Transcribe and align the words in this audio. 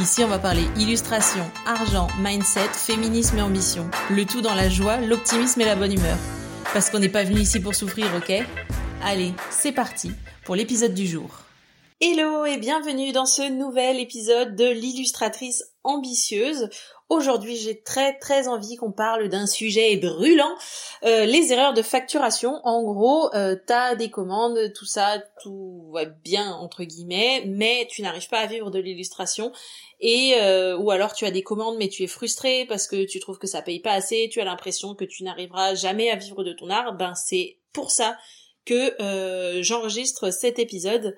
Ici, 0.00 0.22
on 0.22 0.28
va 0.28 0.38
parler 0.38 0.62
illustration, 0.76 1.44
argent, 1.66 2.06
mindset, 2.20 2.68
féminisme 2.72 3.38
et 3.38 3.42
ambition. 3.42 3.90
Le 4.10 4.24
tout 4.24 4.40
dans 4.40 4.54
la 4.54 4.68
joie, 4.68 4.98
l'optimisme 4.98 5.60
et 5.60 5.64
la 5.64 5.74
bonne 5.74 5.92
humeur. 5.92 6.16
Parce 6.72 6.88
qu'on 6.88 7.00
n'est 7.00 7.08
pas 7.08 7.24
venu 7.24 7.40
ici 7.40 7.58
pour 7.58 7.74
souffrir, 7.74 8.06
ok? 8.16 8.32
Allez, 9.02 9.32
c'est 9.50 9.72
parti 9.72 10.12
pour 10.44 10.54
l'épisode 10.54 10.94
du 10.94 11.04
jour. 11.04 11.47
Hello 12.00 12.44
et 12.44 12.58
bienvenue 12.58 13.10
dans 13.10 13.26
ce 13.26 13.42
nouvel 13.42 13.98
épisode 13.98 14.54
de 14.54 14.66
l'illustratrice 14.66 15.64
ambitieuse. 15.82 16.68
Aujourd'hui, 17.08 17.56
j'ai 17.56 17.82
très 17.82 18.16
très 18.20 18.46
envie 18.46 18.76
qu'on 18.76 18.92
parle 18.92 19.28
d'un 19.28 19.48
sujet 19.48 19.96
brûlant, 19.96 20.54
euh, 21.02 21.24
les 21.24 21.52
erreurs 21.52 21.74
de 21.74 21.82
facturation. 21.82 22.60
En 22.62 22.84
gros, 22.84 23.34
euh, 23.34 23.56
t'as 23.66 23.96
des 23.96 24.10
commandes, 24.10 24.72
tout 24.74 24.84
ça, 24.84 25.20
tout 25.42 25.90
va 25.92 26.04
bien 26.04 26.52
entre 26.52 26.84
guillemets, 26.84 27.42
mais 27.46 27.88
tu 27.90 28.02
n'arrives 28.02 28.28
pas 28.28 28.38
à 28.38 28.46
vivre 28.46 28.70
de 28.70 28.78
l'illustration. 28.78 29.50
Et 29.98 30.34
euh, 30.36 30.78
ou 30.78 30.92
alors 30.92 31.14
tu 31.14 31.24
as 31.24 31.32
des 31.32 31.42
commandes, 31.42 31.78
mais 31.78 31.88
tu 31.88 32.04
es 32.04 32.06
frustré 32.06 32.64
parce 32.68 32.86
que 32.86 33.06
tu 33.06 33.18
trouves 33.18 33.38
que 33.38 33.48
ça 33.48 33.60
paye 33.60 33.80
pas 33.80 33.94
assez, 33.94 34.28
tu 34.30 34.40
as 34.40 34.44
l'impression 34.44 34.94
que 34.94 35.04
tu 35.04 35.24
n'arriveras 35.24 35.74
jamais 35.74 36.10
à 36.10 36.14
vivre 36.14 36.44
de 36.44 36.52
ton 36.52 36.70
art. 36.70 36.96
Ben 36.96 37.16
c'est 37.16 37.58
pour 37.72 37.90
ça 37.90 38.16
que 38.64 39.02
euh, 39.02 39.64
j'enregistre 39.64 40.30
cet 40.30 40.60
épisode. 40.60 41.16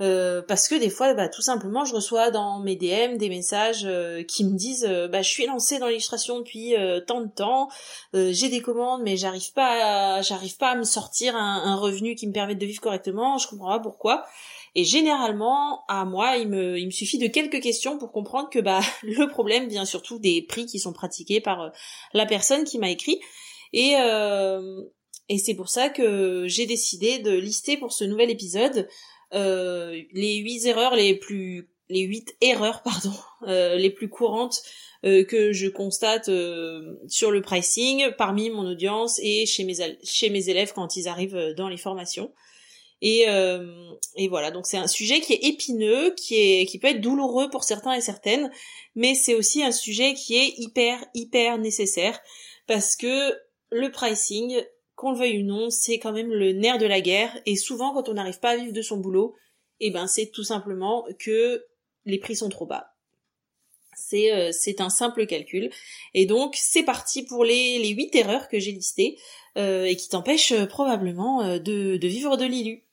Euh, 0.00 0.40
parce 0.40 0.66
que 0.66 0.74
des 0.74 0.88
fois, 0.88 1.12
bah, 1.12 1.28
tout 1.28 1.42
simplement, 1.42 1.84
je 1.84 1.94
reçois 1.94 2.30
dans 2.30 2.60
mes 2.60 2.76
DM 2.76 3.18
des 3.18 3.28
messages 3.28 3.84
euh, 3.84 4.22
qui 4.22 4.44
me 4.44 4.56
disent 4.56 4.86
euh, 4.88 5.08
bah, 5.08 5.20
je 5.20 5.28
suis 5.28 5.44
lancée 5.44 5.78
dans 5.78 5.88
l'illustration 5.88 6.38
depuis 6.38 6.74
tant 7.06 7.20
de 7.20 7.28
temps, 7.28 7.68
j'ai 8.14 8.48
des 8.48 8.60
commandes, 8.60 9.02
mais 9.02 9.16
j'arrive 9.16 9.52
pas, 9.52 10.16
à, 10.16 10.22
j'arrive 10.22 10.56
pas 10.56 10.70
à 10.70 10.76
me 10.76 10.84
sortir 10.84 11.36
un, 11.36 11.76
revenu 11.76 12.14
qui 12.14 12.26
me 12.26 12.32
permette 12.32 12.58
de 12.58 12.66
vivre 12.66 12.80
correctement. 12.80 13.38
Je 13.38 13.48
comprends 13.48 13.70
pas 13.70 13.80
pourquoi. 13.80 14.24
Et 14.74 14.84
généralement, 14.84 15.84
à 15.88 16.04
moi, 16.04 16.36
il 16.36 16.48
me, 16.48 16.78
il 16.78 16.86
me 16.86 16.90
suffit 16.90 17.18
de 17.18 17.26
quelques 17.26 17.60
questions 17.60 17.98
pour 17.98 18.12
comprendre 18.12 18.48
que 18.50 18.60
bah 18.60 18.80
le 19.02 19.26
problème 19.26 19.68
vient 19.68 19.84
surtout 19.84 20.18
des 20.18 20.42
prix 20.42 20.66
qui 20.66 20.78
sont 20.78 20.92
pratiqués 20.92 21.40
par 21.40 21.72
la 22.12 22.26
personne 22.26 22.64
qui 22.64 22.78
m'a 22.78 22.90
écrit. 22.90 23.20
Et 23.72 23.94
et 25.32 25.38
c'est 25.38 25.54
pour 25.54 25.68
ça 25.68 25.90
que 25.90 26.48
j'ai 26.48 26.66
décidé 26.66 27.20
de 27.20 27.30
lister 27.30 27.76
pour 27.76 27.92
ce 27.92 28.02
nouvel 28.02 28.30
épisode 28.30 28.88
euh, 29.34 30.00
les 30.12 30.36
huit 30.36 30.64
erreurs 30.66 30.96
les 30.96 31.14
plus 31.14 31.70
les 31.88 32.00
huit 32.00 32.36
erreurs 32.40 32.82
pardon 32.84 33.12
euh, 33.46 33.76
les 33.76 33.90
plus 33.90 34.08
courantes 34.08 34.62
euh, 35.04 35.24
que 35.24 35.52
je 35.52 35.68
constate 35.68 36.30
sur 37.08 37.30
le 37.30 37.40
pricing 37.40 38.10
parmi 38.18 38.50
mon 38.50 38.66
audience 38.66 39.20
et 39.22 39.46
chez 39.46 39.64
mes 39.64 39.74
chez 40.02 40.30
mes 40.30 40.48
élèves 40.48 40.72
quand 40.74 40.96
ils 40.96 41.08
arrivent 41.08 41.54
dans 41.56 41.68
les 41.68 41.78
formations. 41.78 42.32
Et, 43.02 43.24
et 44.16 44.28
voilà. 44.28 44.50
Donc 44.50 44.66
c'est 44.66 44.76
un 44.76 44.86
sujet 44.86 45.20
qui 45.20 45.32
est 45.32 45.44
épineux 45.44 46.14
qui 46.18 46.34
est 46.34 46.66
qui 46.66 46.78
peut 46.78 46.88
être 46.88 47.00
douloureux 47.00 47.48
pour 47.48 47.64
certains 47.64 47.94
et 47.94 48.02
certaines 48.02 48.50
mais 48.94 49.14
c'est 49.14 49.34
aussi 49.34 49.62
un 49.62 49.72
sujet 49.72 50.12
qui 50.12 50.36
est 50.36 50.52
hyper 50.58 51.02
hyper 51.14 51.56
nécessaire 51.56 52.20
parce 52.66 52.96
que 52.96 53.34
le 53.70 53.90
pricing 53.90 54.62
qu'on 55.00 55.12
le 55.12 55.18
veuille 55.18 55.42
ou 55.42 55.46
non, 55.46 55.70
c'est 55.70 55.98
quand 55.98 56.12
même 56.12 56.30
le 56.30 56.52
nerf 56.52 56.76
de 56.76 56.84
la 56.84 57.00
guerre, 57.00 57.34
et 57.46 57.56
souvent 57.56 57.94
quand 57.94 58.10
on 58.10 58.14
n'arrive 58.14 58.38
pas 58.38 58.50
à 58.50 58.56
vivre 58.56 58.74
de 58.74 58.82
son 58.82 58.98
boulot, 58.98 59.34
eh 59.80 59.90
ben 59.90 60.06
c'est 60.06 60.26
tout 60.26 60.44
simplement 60.44 61.06
que 61.18 61.64
les 62.04 62.18
prix 62.18 62.36
sont 62.36 62.50
trop 62.50 62.66
bas. 62.66 62.92
C'est 63.96 64.30
euh, 64.30 64.50
un 64.78 64.90
simple 64.90 65.26
calcul. 65.26 65.70
Et 66.12 66.26
donc 66.26 66.54
c'est 66.58 66.82
parti 66.82 67.22
pour 67.22 67.44
les, 67.44 67.78
les 67.78 67.88
8 67.88 68.14
erreurs 68.14 68.48
que 68.48 68.58
j'ai 68.58 68.72
listées 68.72 69.16
euh, 69.56 69.84
et 69.84 69.96
qui 69.96 70.10
t'empêchent 70.10 70.52
euh, 70.52 70.66
probablement 70.66 71.58
de, 71.58 71.96
de 71.96 72.08
vivre 72.08 72.36
de 72.36 72.44
l'ILU. 72.44 72.84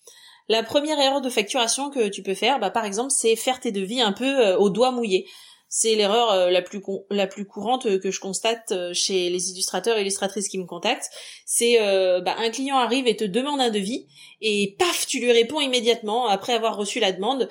La 0.47 0.63
première 0.63 0.99
erreur 0.99 1.19
de 1.19 1.29
facturation 1.29 1.89
que 1.89 2.07
tu 2.07 2.23
peux 2.23 2.35
faire, 2.35 2.57
bah, 2.61 2.69
par 2.69 2.85
exemple, 2.85 3.11
c'est 3.11 3.35
faire 3.35 3.59
tes 3.59 3.73
devis 3.73 3.99
un 3.99 4.13
peu 4.13 4.53
au 4.53 4.69
doigt 4.69 4.91
mouillé 4.91 5.27
c'est 5.69 5.95
l'erreur 5.95 6.31
euh, 6.31 6.49
la 6.49 6.61
plus 6.61 6.81
la 7.09 7.27
plus 7.27 7.45
courante 7.45 7.85
euh, 7.85 7.99
que 7.99 8.11
je 8.11 8.19
constate 8.19 8.71
euh, 8.71 8.93
chez 8.93 9.29
les 9.29 9.51
illustrateurs 9.51 9.97
et 9.97 10.01
illustratrices 10.01 10.47
qui 10.47 10.57
me 10.57 10.65
contactent. 10.65 11.09
C'est 11.45 11.77
bah, 12.21 12.35
un 12.37 12.49
client 12.49 12.77
arrive 12.77 13.07
et 13.07 13.15
te 13.15 13.23
demande 13.23 13.59
un 13.61 13.69
devis 13.69 14.07
et 14.41 14.75
paf, 14.77 15.05
tu 15.07 15.19
lui 15.19 15.31
réponds 15.31 15.59
immédiatement 15.59 16.27
après 16.27 16.53
avoir 16.53 16.75
reçu 16.77 16.99
la 16.99 17.11
demande. 17.11 17.49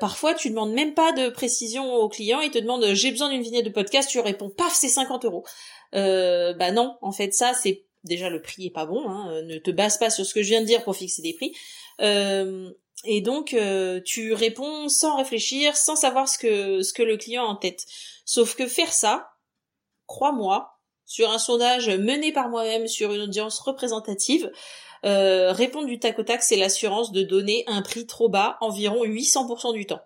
parfois, 0.00 0.34
tu 0.34 0.50
demandes 0.50 0.72
même 0.72 0.94
pas 0.94 1.12
de 1.12 1.28
précision 1.28 1.94
au 1.94 2.08
client, 2.08 2.40
il 2.40 2.50
te 2.50 2.58
demande 2.58 2.84
j'ai 2.92 3.10
besoin 3.10 3.30
d'une 3.30 3.42
vignette 3.42 3.64
de 3.64 3.70
podcast, 3.70 4.10
tu 4.10 4.20
réponds 4.20 4.50
paf, 4.50 4.74
c'est 4.74 4.88
50 4.88 5.24
euros. 5.24 5.44
bah 5.92 6.72
non, 6.72 6.96
en 7.02 7.12
fait 7.12 7.32
ça 7.32 7.54
c'est 7.54 7.84
déjà 8.02 8.30
le 8.30 8.42
prix 8.42 8.66
est 8.66 8.70
pas 8.70 8.86
bon. 8.86 9.08
Hein, 9.08 9.42
ne 9.42 9.58
te 9.58 9.70
base 9.70 9.98
pas 9.98 10.10
sur 10.10 10.26
ce 10.26 10.34
que 10.34 10.42
je 10.42 10.48
viens 10.48 10.60
de 10.60 10.66
dire 10.66 10.82
pour 10.82 10.96
fixer 10.96 11.22
des 11.22 11.34
prix. 11.34 11.54
Et 13.04 13.20
donc 13.20 13.54
euh, 13.54 14.00
tu 14.04 14.32
réponds 14.32 14.88
sans 14.88 15.16
réfléchir, 15.16 15.76
sans 15.76 15.96
savoir 15.96 16.28
ce 16.28 16.38
que 16.38 16.82
ce 16.82 16.92
que 16.92 17.02
le 17.02 17.16
client 17.16 17.44
a 17.44 17.48
en 17.48 17.56
tête. 17.56 17.84
Sauf 18.24 18.54
que 18.54 18.66
faire 18.66 18.92
ça, 18.92 19.30
crois-moi, 20.06 20.78
sur 21.06 21.30
un 21.30 21.38
sondage 21.38 21.90
mené 21.90 22.32
par 22.32 22.48
moi-même 22.48 22.88
sur 22.88 23.12
une 23.12 23.22
audience 23.22 23.58
représentative, 23.60 24.50
euh, 25.04 25.52
répondre 25.52 25.86
du 25.86 25.98
tac 25.98 26.18
au 26.18 26.22
tac, 26.22 26.42
c'est 26.42 26.56
l'assurance 26.56 27.12
de 27.12 27.22
donner 27.22 27.64
un 27.66 27.82
prix 27.82 28.06
trop 28.06 28.28
bas, 28.28 28.56
environ 28.60 29.04
800% 29.04 29.74
du 29.74 29.86
temps. 29.86 30.00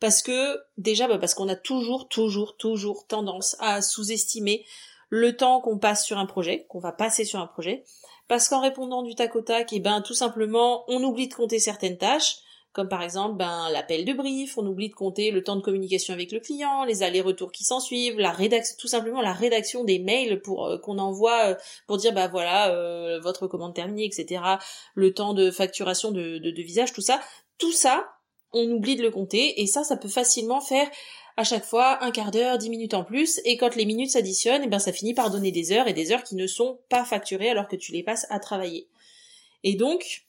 Parce 0.00 0.22
que 0.22 0.60
déjà, 0.76 1.08
bah 1.08 1.18
parce 1.18 1.34
qu'on 1.34 1.48
a 1.48 1.56
toujours, 1.56 2.08
toujours, 2.08 2.56
toujours 2.56 3.06
tendance 3.06 3.56
à 3.60 3.80
sous-estimer 3.80 4.66
le 5.08 5.36
temps 5.36 5.60
qu'on 5.60 5.78
passe 5.78 6.04
sur 6.04 6.18
un 6.18 6.26
projet, 6.26 6.66
qu'on 6.68 6.80
va 6.80 6.92
passer 6.92 7.24
sur 7.24 7.40
un 7.40 7.46
projet, 7.46 7.84
parce 8.28 8.48
qu'en 8.48 8.60
répondant 8.60 9.02
du 9.02 9.14
tac 9.14 9.36
au 9.36 9.42
tac, 9.42 9.72
et 9.72 9.76
eh 9.76 9.80
ben 9.80 10.00
tout 10.00 10.14
simplement, 10.14 10.84
on 10.88 11.02
oublie 11.02 11.28
de 11.28 11.34
compter 11.34 11.58
certaines 11.58 11.98
tâches, 11.98 12.38
comme 12.72 12.88
par 12.88 13.02
exemple 13.02 13.36
ben 13.36 13.68
l'appel 13.70 14.04
de 14.04 14.12
brief, 14.12 14.58
on 14.58 14.66
oublie 14.66 14.88
de 14.88 14.94
compter 14.94 15.30
le 15.30 15.44
temps 15.44 15.54
de 15.54 15.60
communication 15.60 16.12
avec 16.12 16.32
le 16.32 16.40
client, 16.40 16.84
les 16.84 17.02
allers-retours 17.02 17.52
qui 17.52 17.62
s'en 17.62 17.78
suivent, 17.78 18.18
la 18.18 18.32
rédaction, 18.32 18.74
tout 18.78 18.88
simplement 18.88 19.20
la 19.20 19.32
rédaction 19.32 19.84
des 19.84 20.00
mails 20.00 20.42
pour 20.42 20.66
euh, 20.66 20.78
qu'on 20.78 20.98
envoie 20.98 21.50
euh, 21.50 21.54
pour 21.86 21.98
dire 21.98 22.12
bah 22.12 22.26
voilà 22.26 22.74
euh, 22.74 23.20
votre 23.20 23.46
commande 23.46 23.74
terminée, 23.74 24.04
etc. 24.04 24.42
Le 24.94 25.14
temps 25.14 25.34
de 25.34 25.52
facturation 25.52 26.10
de, 26.10 26.38
de, 26.38 26.50
de 26.50 26.62
visage, 26.62 26.92
tout 26.92 27.00
ça, 27.00 27.20
tout 27.58 27.72
ça, 27.72 28.08
on 28.52 28.68
oublie 28.70 28.96
de 28.96 29.02
le 29.02 29.10
compter 29.10 29.60
et 29.62 29.66
ça, 29.66 29.84
ça 29.84 29.96
peut 29.96 30.08
facilement 30.08 30.60
faire 30.60 30.88
à 31.36 31.44
chaque 31.44 31.64
fois 31.64 32.02
un 32.04 32.10
quart 32.10 32.30
d'heure, 32.30 32.58
dix 32.58 32.70
minutes 32.70 32.94
en 32.94 33.04
plus, 33.04 33.40
et 33.44 33.56
quand 33.56 33.74
les 33.74 33.84
minutes 33.84 34.10
s'additionnent, 34.10 34.62
et 34.62 34.66
eh 34.66 34.68
ben 34.68 34.78
ça 34.78 34.92
finit 34.92 35.14
par 35.14 35.30
donner 35.30 35.50
des 35.50 35.72
heures 35.72 35.88
et 35.88 35.92
des 35.92 36.12
heures 36.12 36.22
qui 36.22 36.36
ne 36.36 36.46
sont 36.46 36.78
pas 36.88 37.04
facturées 37.04 37.50
alors 37.50 37.68
que 37.68 37.76
tu 37.76 37.92
les 37.92 38.02
passes 38.02 38.26
à 38.30 38.38
travailler. 38.38 38.88
Et 39.64 39.74
donc, 39.74 40.24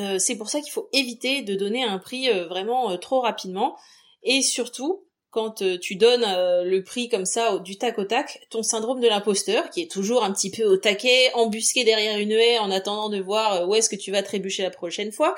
euh, 0.00 0.18
c'est 0.18 0.36
pour 0.36 0.48
ça 0.48 0.60
qu'il 0.60 0.72
faut 0.72 0.88
éviter 0.92 1.42
de 1.42 1.54
donner 1.54 1.84
un 1.84 1.98
prix 1.98 2.30
euh, 2.30 2.46
vraiment 2.46 2.90
euh, 2.90 2.96
trop 2.96 3.20
rapidement, 3.20 3.76
et 4.22 4.42
surtout 4.42 5.04
quand 5.30 5.62
tu 5.80 5.94
donnes 5.94 6.24
le 6.64 6.82
prix 6.82 7.10
comme 7.10 7.26
ça 7.26 7.58
du 7.58 7.76
tac 7.76 7.98
au 7.98 8.04
tac, 8.04 8.46
ton 8.48 8.62
syndrome 8.62 8.98
de 8.98 9.06
l'imposteur, 9.06 9.68
qui 9.68 9.82
est 9.82 9.90
toujours 9.90 10.24
un 10.24 10.32
petit 10.32 10.50
peu 10.50 10.64
au 10.64 10.78
taquet, 10.78 11.30
embusqué 11.34 11.84
derrière 11.84 12.18
une 12.18 12.32
haie 12.32 12.58
en 12.58 12.70
attendant 12.70 13.10
de 13.10 13.20
voir 13.20 13.68
où 13.68 13.74
est-ce 13.74 13.90
que 13.90 13.94
tu 13.94 14.10
vas 14.10 14.22
trébucher 14.22 14.62
la 14.62 14.70
prochaine 14.70 15.12
fois, 15.12 15.34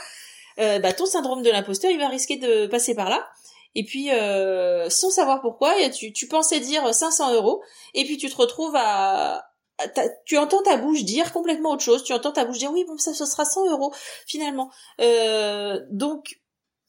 bah 0.57 0.93
ton 0.93 1.07
syndrome 1.07 1.43
de 1.43 1.51
l'imposteur, 1.51 1.91
il 1.91 1.99
va 1.99 2.09
risquer 2.09 2.37
de 2.37 2.69
passer 2.69 2.95
par 2.95 3.11
là 3.11 3.29
et 3.75 3.85
puis 3.85 4.11
euh, 4.11 4.89
sans 4.91 5.11
savoir 5.11 5.41
pourquoi, 5.41 5.75
tu, 5.91 6.27
pensais 6.29 6.61
dire 6.61 6.95
500 6.95 7.35
euros, 7.35 7.63
et 7.95 8.05
puis 8.05 8.17
tu 8.17 8.29
te 8.29 8.37
retrouves 8.37 8.75
à, 8.77 9.45
tu 10.27 10.37
entends 10.37 10.63
ta 10.63 10.77
bouche 10.77 11.05
dire 11.05 11.33
complètement 11.33 11.73
autre 11.73 11.83
chose, 11.83 12.05
tu 12.05 12.13
entends 12.13 12.33
ta 12.33 12.45
bouche 12.45 12.59
dire 12.59 12.73
oui 12.73 12.85
bon 12.87 12.99
ça 12.99 13.15
ce 13.15 13.25
sera 13.25 13.45
100 13.45 13.71
euros 13.71 13.93
finalement. 14.27 14.71
Euh, 15.01 15.81
donc 15.91 16.41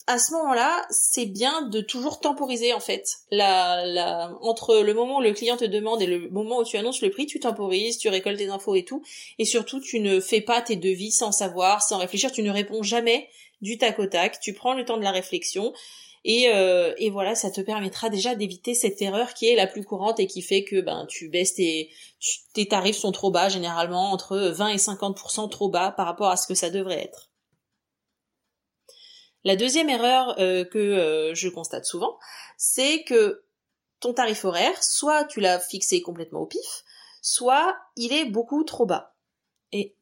à 0.07 0.17
ce 0.17 0.33
moment-là, 0.33 0.85
c'est 0.89 1.27
bien 1.27 1.61
de 1.61 1.79
toujours 1.79 2.19
temporiser 2.19 2.73
en 2.73 2.79
fait. 2.79 3.06
La, 3.29 3.85
la, 3.85 4.31
entre 4.41 4.77
le 4.79 4.94
moment 4.94 5.17
où 5.17 5.21
le 5.21 5.31
client 5.31 5.57
te 5.57 5.65
demande 5.65 6.01
et 6.01 6.07
le 6.07 6.29
moment 6.29 6.59
où 6.59 6.63
tu 6.63 6.77
annonces 6.77 7.01
le 7.01 7.11
prix, 7.11 7.27
tu 7.27 7.39
temporises, 7.39 7.97
tu 7.97 8.09
récoltes 8.09 8.38
des 8.38 8.50
infos 8.50 8.75
et 8.75 8.83
tout. 8.83 9.03
Et 9.38 9.45
surtout, 9.45 9.79
tu 9.79 10.00
ne 10.00 10.19
fais 10.19 10.41
pas 10.41 10.61
tes 10.61 10.75
devis 10.75 11.11
sans 11.11 11.31
savoir, 11.31 11.83
sans 11.83 11.97
réfléchir. 11.97 12.31
Tu 12.31 12.41
ne 12.41 12.51
réponds 12.51 12.83
jamais 12.83 13.29
du 13.61 13.77
tac 13.77 14.00
au 14.00 14.07
tac. 14.07 14.39
Tu 14.39 14.53
prends 14.53 14.73
le 14.73 14.85
temps 14.85 14.97
de 14.97 15.03
la 15.03 15.11
réflexion. 15.11 15.71
Et, 16.23 16.50
euh, 16.50 16.94
et 16.97 17.09
voilà, 17.09 17.33
ça 17.33 17.50
te 17.50 17.62
permettra 17.62 18.09
déjà 18.09 18.35
d'éviter 18.35 18.75
cette 18.75 19.01
erreur 19.01 19.33
qui 19.33 19.47
est 19.47 19.56
la 19.56 19.65
plus 19.65 19.83
courante 19.83 20.19
et 20.19 20.27
qui 20.27 20.44
fait 20.44 20.63
que 20.63 20.79
ben 20.79 21.07
tu 21.07 21.29
baisses 21.29 21.56
tes, 21.56 21.89
tes 22.53 22.68
tarifs 22.68 22.97
sont 22.97 23.12
trop 23.12 23.31
bas, 23.31 23.50
généralement 23.50 24.12
entre 24.12 24.38
20 24.38 24.68
et 24.69 24.77
50% 24.77 25.50
trop 25.50 25.69
bas 25.69 25.91
par 25.91 26.06
rapport 26.06 26.29
à 26.29 26.38
ce 26.38 26.45
que 26.47 26.53
ça 26.53 26.69
devrait 26.69 27.01
être. 27.01 27.31
La 29.44 29.56
deuxième 29.56 29.89
erreur 29.89 30.35
euh, 30.39 30.63
que 30.63 30.77
euh, 30.77 31.33
je 31.33 31.50
constate 31.50 31.85
souvent, 31.85 32.19
c'est 32.57 33.03
que 33.03 33.44
ton 34.00 34.13
tarif 34.13 34.45
horaire, 34.45 34.83
soit 34.83 35.25
tu 35.25 35.39
l'as 35.39 35.59
fixé 35.59 36.01
complètement 36.01 36.41
au 36.41 36.45
pif, 36.45 36.83
soit 37.21 37.75
il 37.95 38.13
est 38.13 38.25
beaucoup 38.25 38.63
trop 38.63 38.85
bas. 38.85 39.15
Et 39.71 39.95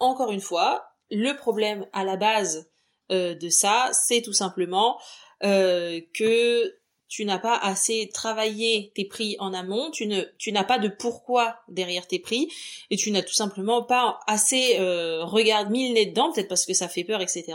encore 0.00 0.32
une 0.32 0.40
fois, 0.40 0.88
le 1.10 1.34
problème 1.34 1.86
à 1.92 2.04
la 2.04 2.16
base 2.16 2.68
euh, 3.12 3.34
de 3.34 3.48
ça, 3.48 3.90
c'est 3.92 4.22
tout 4.22 4.32
simplement 4.32 4.98
euh, 5.42 6.00
que 6.14 6.74
tu 7.08 7.24
n'as 7.24 7.38
pas 7.38 7.56
assez 7.56 8.10
travaillé 8.12 8.90
tes 8.94 9.04
prix 9.04 9.36
en 9.38 9.54
amont, 9.54 9.90
tu 9.90 10.06
ne 10.06 10.22
tu 10.38 10.50
n'as 10.50 10.64
pas 10.64 10.78
de 10.78 10.88
pourquoi 10.88 11.56
derrière 11.68 12.08
tes 12.08 12.18
prix 12.18 12.48
et 12.90 12.96
tu 12.96 13.10
n'as 13.10 13.22
tout 13.22 13.34
simplement 13.34 13.82
pas 13.82 14.18
assez 14.26 14.78
euh, 14.80 15.24
regard 15.24 15.70
mis 15.70 15.88
le 15.88 15.94
nez 15.94 16.06
dedans, 16.06 16.32
peut-être 16.32 16.48
parce 16.48 16.66
que 16.66 16.74
ça 16.74 16.88
fait 16.88 17.04
peur, 17.04 17.20
etc. 17.20 17.54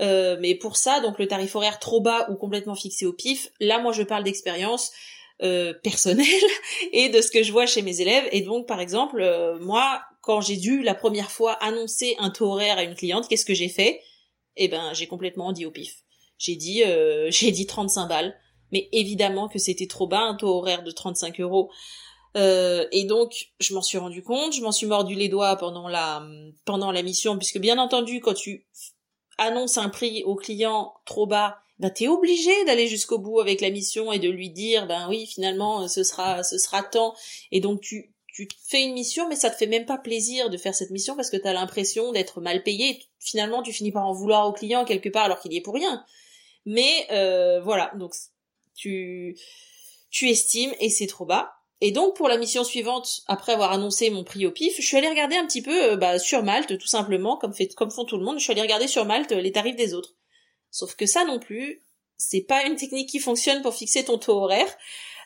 Euh, 0.00 0.36
mais 0.40 0.54
pour 0.54 0.76
ça, 0.76 1.00
donc 1.00 1.18
le 1.18 1.26
tarif 1.26 1.54
horaire 1.56 1.78
trop 1.78 2.00
bas 2.00 2.30
ou 2.30 2.36
complètement 2.36 2.74
fixé 2.74 3.06
au 3.06 3.12
pif, 3.12 3.50
là 3.60 3.78
moi 3.78 3.92
je 3.92 4.02
parle 4.02 4.24
d'expérience 4.24 4.92
euh, 5.42 5.74
personnelle 5.74 6.26
et 6.92 7.10
de 7.10 7.20
ce 7.20 7.30
que 7.30 7.42
je 7.42 7.52
vois 7.52 7.66
chez 7.66 7.82
mes 7.82 8.00
élèves. 8.00 8.26
Et 8.32 8.42
donc 8.42 8.66
par 8.66 8.80
exemple, 8.80 9.20
euh, 9.20 9.58
moi 9.58 10.02
quand 10.22 10.40
j'ai 10.40 10.56
dû 10.56 10.82
la 10.82 10.94
première 10.94 11.30
fois 11.30 11.52
annoncer 11.52 12.16
un 12.18 12.30
taux 12.30 12.46
horaire 12.46 12.78
à 12.78 12.82
une 12.82 12.94
cliente, 12.94 13.28
qu'est-ce 13.28 13.44
que 13.44 13.54
j'ai 13.54 13.68
fait? 13.68 14.00
Eh 14.56 14.68
ben 14.68 14.94
j'ai 14.94 15.06
complètement 15.06 15.52
dit 15.52 15.66
au 15.66 15.70
pif. 15.70 16.02
J'ai 16.38 16.56
dit 16.56 16.82
euh, 16.84 17.28
j'ai 17.30 17.50
dit 17.50 17.66
35 17.66 18.08
balles. 18.08 18.36
Mais 18.72 18.88
évidemment 18.92 19.48
que 19.48 19.58
c'était 19.58 19.86
trop 19.86 20.08
bas, 20.08 20.22
un 20.22 20.34
taux 20.34 20.48
horaire 20.48 20.82
de 20.82 20.90
35 20.90 21.40
euros. 21.40 21.70
Euh, 22.36 22.86
et 22.92 23.04
donc, 23.04 23.52
je 23.60 23.72
m'en 23.74 23.80
suis 23.80 23.96
rendu 23.96 24.22
compte, 24.22 24.52
je 24.52 24.60
m'en 24.60 24.72
suis 24.72 24.86
mordu 24.86 25.14
les 25.14 25.28
doigts 25.28 25.56
pendant 25.56 25.88
la 25.88 26.26
pendant 26.64 26.90
la 26.90 27.02
mission, 27.02 27.38
puisque 27.38 27.58
bien 27.58 27.78
entendu, 27.78 28.20
quand 28.20 28.34
tu 28.34 28.66
annonce 29.38 29.78
un 29.78 29.88
prix 29.88 30.22
au 30.24 30.34
client 30.34 30.94
trop 31.04 31.26
bas, 31.26 31.58
ben 31.78 31.90
t'es 31.90 32.08
obligé 32.08 32.52
d'aller 32.64 32.88
jusqu'au 32.88 33.18
bout 33.18 33.40
avec 33.40 33.60
la 33.60 33.70
mission 33.70 34.12
et 34.12 34.18
de 34.18 34.28
lui 34.30 34.50
dire 34.50 34.86
ben 34.86 35.08
oui 35.08 35.26
finalement 35.26 35.88
ce 35.88 36.04
sera 36.04 36.42
ce 36.42 36.56
sera 36.58 36.82
tant 36.82 37.14
et 37.52 37.60
donc 37.60 37.82
tu 37.82 38.14
tu 38.32 38.48
fais 38.66 38.82
une 38.82 38.94
mission 38.94 39.28
mais 39.28 39.36
ça 39.36 39.50
te 39.50 39.56
fait 39.56 39.66
même 39.66 39.84
pas 39.84 39.98
plaisir 39.98 40.48
de 40.48 40.56
faire 40.56 40.74
cette 40.74 40.90
mission 40.90 41.16
parce 41.16 41.28
que 41.28 41.36
t'as 41.36 41.52
l'impression 41.52 42.12
d'être 42.12 42.40
mal 42.40 42.62
payé 42.62 43.02
finalement 43.18 43.62
tu 43.62 43.72
finis 43.72 43.92
par 43.92 44.06
en 44.06 44.14
vouloir 44.14 44.48
au 44.48 44.52
client 44.52 44.86
quelque 44.86 45.10
part 45.10 45.24
alors 45.24 45.40
qu'il 45.40 45.52
y 45.52 45.56
est 45.56 45.62
pour 45.62 45.74
rien 45.74 46.02
mais 46.66 47.06
euh, 47.10 47.60
voilà 47.62 47.90
donc 47.98 48.12
tu 48.74 49.36
tu 50.10 50.28
estimes 50.28 50.74
et 50.80 50.90
c'est 50.90 51.06
trop 51.06 51.24
bas 51.24 51.56
et 51.80 51.92
donc 51.92 52.16
pour 52.16 52.28
la 52.28 52.38
mission 52.38 52.64
suivante, 52.64 53.20
après 53.26 53.52
avoir 53.52 53.72
annoncé 53.72 54.08
mon 54.08 54.24
prix 54.24 54.46
au 54.46 54.50
pif, 54.50 54.76
je 54.78 54.86
suis 54.86 54.96
allée 54.96 55.10
regarder 55.10 55.36
un 55.36 55.46
petit 55.46 55.60
peu 55.60 55.92
euh, 55.92 55.96
bah, 55.96 56.18
sur 56.18 56.42
Malte, 56.42 56.78
tout 56.78 56.86
simplement, 56.86 57.36
comme, 57.36 57.52
fait, 57.52 57.74
comme 57.74 57.90
font 57.90 58.06
tout 58.06 58.16
le 58.16 58.24
monde, 58.24 58.38
je 58.38 58.44
suis 58.44 58.52
allée 58.52 58.62
regarder 58.62 58.88
sur 58.88 59.04
Malte 59.04 59.32
les 59.32 59.52
tarifs 59.52 59.76
des 59.76 59.92
autres. 59.92 60.14
Sauf 60.70 60.94
que 60.94 61.04
ça 61.04 61.24
non 61.24 61.38
plus, 61.38 61.82
c'est 62.16 62.40
pas 62.40 62.64
une 62.64 62.76
technique 62.76 63.10
qui 63.10 63.18
fonctionne 63.18 63.60
pour 63.60 63.74
fixer 63.74 64.04
ton 64.04 64.16
taux 64.16 64.38
horaire. 64.38 64.68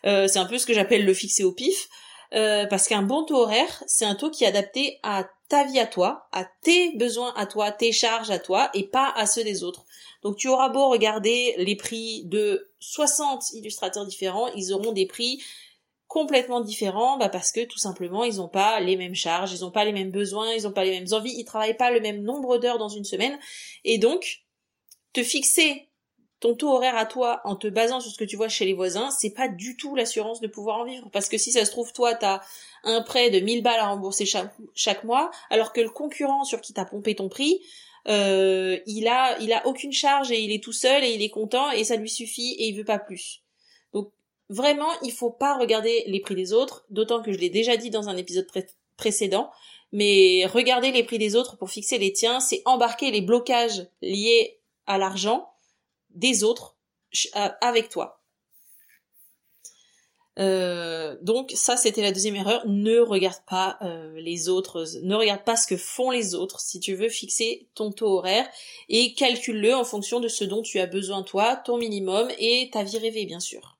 Euh, 0.07 0.27
c'est 0.27 0.41
un 0.41 0.47
peu 0.47 0.59
ce 0.59 0.67
que 0.67 0.75
j'appelle 0.75 1.05
le 1.05 1.15
fixer 1.15 1.45
au 1.45 1.53
pif. 1.53 1.89
Euh, 2.33 2.67
parce 2.67 2.89
qu'un 2.89 3.03
bon 3.03 3.25
taux 3.25 3.43
horaire, 3.43 3.83
c'est 3.87 4.05
un 4.05 4.15
taux 4.15 4.31
qui 4.31 4.45
est 4.45 4.49
adapté 4.49 4.99
à 5.03 5.29
ta 5.51 5.65
vie 5.65 5.81
à 5.81 5.87
toi, 5.87 6.29
à 6.33 6.45
tes 6.63 6.97
besoins 6.97 7.35
à 7.37 7.45
toi, 7.45 7.73
tes 7.73 7.93
charges 7.93 8.31
à 8.31 8.39
toi, 8.39 8.71
et 8.73 8.85
pas 8.85 9.13
à 9.17 9.27
ceux 9.27 9.45
des 9.45 9.65
autres. 9.65 9.85
Donc 10.23 10.37
tu 10.37 10.49
auras 10.49 10.69
beau 10.71 10.89
regarder 10.89 11.55
les 11.59 11.77
prix 11.77 12.23
de 12.25 12.71
60 12.79 13.53
illustrateurs 13.55 14.07
différents, 14.07 14.49
ils 14.55 14.73
auront 14.73 14.93
des 14.93 15.07
prix 15.07 15.43
complètement 16.07 16.61
différents 16.61 17.19
bah 17.19 17.29
parce 17.29 17.53
que 17.53 17.65
tout 17.65 17.79
simplement 17.79 18.25
ils 18.25 18.37
n'ont 18.37 18.49
pas 18.49 18.81
les 18.81 18.97
mêmes 18.97 19.15
charges, 19.15 19.53
ils 19.53 19.61
n'ont 19.61 19.71
pas 19.71 19.85
les 19.85 19.93
mêmes 19.93 20.11
besoins, 20.11 20.53
ils 20.53 20.63
n'ont 20.63 20.73
pas 20.73 20.85
les 20.85 20.91
mêmes 20.91 21.13
envies, 21.13 21.35
ils 21.37 21.45
travaillent 21.45 21.77
pas 21.77 21.91
le 21.91 22.01
même 22.01 22.23
nombre 22.23 22.59
d'heures 22.59 22.79
dans 22.79 22.89
une 22.89 23.05
semaine 23.05 23.39
et 23.85 23.99
donc 23.99 24.43
te 25.13 25.23
fixer 25.23 25.90
ton 26.41 26.55
taux 26.55 26.73
horaire 26.73 26.97
à 26.97 27.07
toi 27.07 27.41
en 27.45 27.55
te 27.55 27.69
basant 27.69 28.01
sur 28.01 28.11
ce 28.11 28.17
que 28.17 28.25
tu 28.25 28.37
vois 28.37 28.49
chez 28.49 28.65
les 28.65 28.73
voisins, 28.73 29.11
c'est 29.11 29.31
pas 29.31 29.49
du 29.49 29.77
tout 29.77 29.95
l'assurance 29.95 30.41
de 30.41 30.49
pouvoir 30.49 30.79
en 30.79 30.85
vivre 30.85 31.09
parce 31.13 31.29
que 31.29 31.39
si 31.39 31.53
ça 31.53 31.65
se 31.65 31.71
trouve 31.71 31.93
toi 31.93 32.15
t'as 32.15 32.41
un 32.83 33.03
prêt 33.03 33.31
de 33.31 33.41
1000 33.41 33.63
balles 33.63 33.81
à 33.81 33.89
rembourser 33.89 34.25
chaque, 34.27 35.05
mois 35.05 35.31
alors 35.51 35.73
que 35.73 35.81
le 35.81 35.91
concurrent 35.91 36.45
sur 36.45 36.61
qui 36.61 36.73
t'as 36.73 36.85
pompé 36.85 37.15
ton 37.15 37.29
prix 37.29 37.61
euh, 38.09 38.79
il 38.87 39.07
a 39.09 39.39
il 39.41 39.53
a 39.53 39.67
aucune 39.67 39.93
charge 39.93 40.33
et 40.33 40.41
il 40.41 40.53
est 40.53 40.65
tout 40.65 40.73
seul 40.73 41.05
et 41.05 41.11
il 41.11 41.23
est 41.23 41.31
content 41.31 41.71
et 41.71 41.85
ça 41.85 41.97
lui 41.97 42.09
suffit 42.09 42.55
et 42.59 42.69
il 42.69 42.77
veut 42.77 42.85
pas 42.85 42.99
plus. 42.99 43.43
Vraiment, 44.51 44.91
il 45.05 45.13
faut 45.13 45.31
pas 45.31 45.57
regarder 45.57 46.03
les 46.09 46.19
prix 46.19 46.35
des 46.35 46.53
autres, 46.53 46.85
d'autant 46.91 47.23
que 47.23 47.33
je 47.33 47.39
l'ai 47.39 47.51
déjà 47.51 47.77
dit 47.77 47.89
dans 47.89 48.09
un 48.09 48.17
épisode 48.17 48.49
précédent, 48.97 49.49
mais 49.93 50.45
regarder 50.47 50.91
les 50.91 51.05
prix 51.05 51.19
des 51.19 51.37
autres 51.37 51.57
pour 51.57 51.71
fixer 51.71 51.99
les 51.99 52.13
tiens, 52.13 52.41
c'est 52.41 52.61
embarquer 52.65 53.13
les 53.13 53.21
blocages 53.21 53.87
liés 54.03 54.59
à 54.89 54.99
l'argent 54.99 55.50
des 56.15 56.45
autres 56.45 56.77
euh, 57.37 57.49
avec 57.61 57.89
toi. 57.89 58.19
Euh, 60.39 61.17
donc 61.23 61.51
ça 61.55 61.77
c'était 61.77 62.03
la 62.03 62.13
deuxième 62.13 62.37
erreur. 62.37 62.67
Ne 62.67 63.01
regarde 63.01 63.43
pas 63.49 63.79
euh, 63.83 64.13
les 64.21 64.49
autres, 64.49 64.85
ne 65.03 65.15
regarde 65.17 65.43
pas 65.43 65.57
ce 65.57 65.67
que 65.67 65.77
font 65.77 66.11
les 66.11 66.37
autres 66.37 66.61
si 66.61 66.79
tu 66.79 66.95
veux 66.95 67.09
fixer 67.09 67.69
ton 67.75 67.91
taux 67.91 68.19
horaire 68.19 68.49
et 68.89 69.13
calcule-le 69.15 69.75
en 69.75 69.85
fonction 69.85 70.21
de 70.21 70.29
ce 70.29 70.45
dont 70.45 70.63
tu 70.63 70.79
as 70.79 70.87
besoin 70.87 71.25
toi, 71.25 71.57
ton 71.57 71.79
minimum 71.79 72.31
et 72.39 72.71
ta 72.73 72.85
vie 72.85 72.99
rêvée 72.99 73.27
bien 73.27 73.41
sûr. 73.41 73.77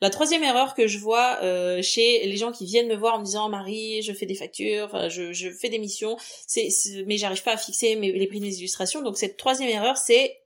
La 0.00 0.10
troisième 0.10 0.44
erreur 0.44 0.74
que 0.74 0.86
je 0.86 0.98
vois 0.98 1.40
chez 1.82 2.26
les 2.26 2.36
gens 2.36 2.52
qui 2.52 2.66
viennent 2.66 2.88
me 2.88 2.96
voir 2.96 3.14
en 3.14 3.20
me 3.20 3.24
disant 3.24 3.48
Marie, 3.48 4.02
je 4.02 4.12
fais 4.12 4.26
des 4.26 4.34
factures, 4.34 5.08
je, 5.08 5.50
fais 5.50 5.70
des 5.70 5.78
missions, 5.78 6.16
c'est, 6.46 6.68
mais 7.06 7.16
j'arrive 7.16 7.42
pas 7.42 7.52
à 7.52 7.56
fixer 7.56 7.94
les 7.94 8.26
prix 8.26 8.40
des 8.40 8.58
illustrations. 8.58 9.00
Donc 9.02 9.16
cette 9.16 9.38
troisième 9.38 9.70
erreur, 9.70 9.96
c'est 9.96 10.43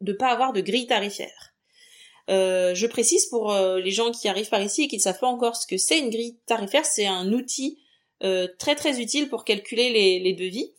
de 0.00 0.12
pas 0.12 0.28
avoir 0.28 0.52
de 0.52 0.60
grille 0.60 0.86
tarifaire. 0.86 1.54
Euh, 2.28 2.74
je 2.74 2.86
précise 2.86 3.26
pour 3.26 3.52
euh, 3.52 3.78
les 3.78 3.92
gens 3.92 4.10
qui 4.10 4.28
arrivent 4.28 4.48
par 4.48 4.62
ici 4.62 4.82
et 4.82 4.88
qui 4.88 4.96
ne 4.96 5.02
savent 5.02 5.20
pas 5.20 5.28
encore 5.28 5.56
ce 5.56 5.66
que 5.66 5.76
c'est 5.76 5.98
une 5.98 6.10
grille 6.10 6.38
tarifaire, 6.46 6.84
c'est 6.84 7.06
un 7.06 7.32
outil 7.32 7.78
très 8.58 8.74
très 8.74 8.98
utile 8.98 9.28
pour 9.28 9.44
calculer 9.44 9.90
les, 9.90 10.32
devis. 10.32 10.72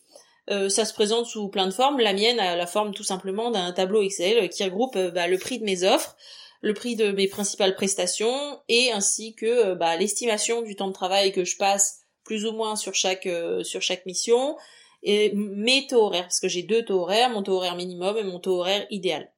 ça 0.47 0.85
se 0.85 0.93
présente 0.93 1.27
sous 1.27 1.49
plein 1.49 1.67
de 1.67 1.71
formes. 1.71 1.99
La 1.99 2.13
mienne 2.13 2.39
a 2.39 2.55
la 2.55 2.65
forme 2.65 2.95
tout 2.95 3.03
simplement 3.03 3.51
d'un 3.51 3.71
tableau 3.73 4.01
Excel 4.01 4.49
qui 4.49 4.63
regroupe 4.63 4.97
bah, 4.97 5.27
le 5.27 5.37
prix 5.37 5.59
de 5.59 5.63
mes 5.63 5.83
offres, 5.83 6.17
le 6.61 6.73
prix 6.73 6.95
de 6.95 7.11
mes 7.11 7.27
principales 7.27 7.75
prestations 7.75 8.59
et 8.67 8.91
ainsi 8.91 9.35
que 9.35 9.45
euh, 9.45 9.75
bah, 9.75 9.95
l'estimation 9.97 10.61
du 10.61 10.75
temps 10.75 10.87
de 10.87 10.93
travail 10.93 11.31
que 11.31 11.43
je 11.43 11.57
passe 11.57 12.01
plus 12.23 12.45
ou 12.45 12.51
moins 12.51 12.75
sur 12.75 12.93
chaque 12.93 13.25
euh, 13.25 13.63
sur 13.63 13.81
chaque 13.81 14.05
mission 14.05 14.57
et 15.03 15.31
mes 15.33 15.87
taux 15.87 16.03
horaires 16.03 16.23
parce 16.23 16.39
que 16.39 16.47
j'ai 16.47 16.63
deux 16.63 16.83
taux 16.83 17.01
horaires, 17.01 17.29
mon 17.29 17.43
taux 17.43 17.53
horaire 17.53 17.75
minimum 17.75 18.17
et 18.17 18.23
mon 18.23 18.39
taux 18.39 18.59
horaire 18.59 18.85
idéal, 18.89 19.31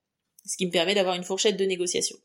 ce 0.45 0.57
qui 0.57 0.65
me 0.65 0.71
permet 0.71 0.95
d'avoir 0.95 1.15
une 1.15 1.23
fourchette 1.23 1.57
de 1.57 1.65
négociation. 1.65 2.17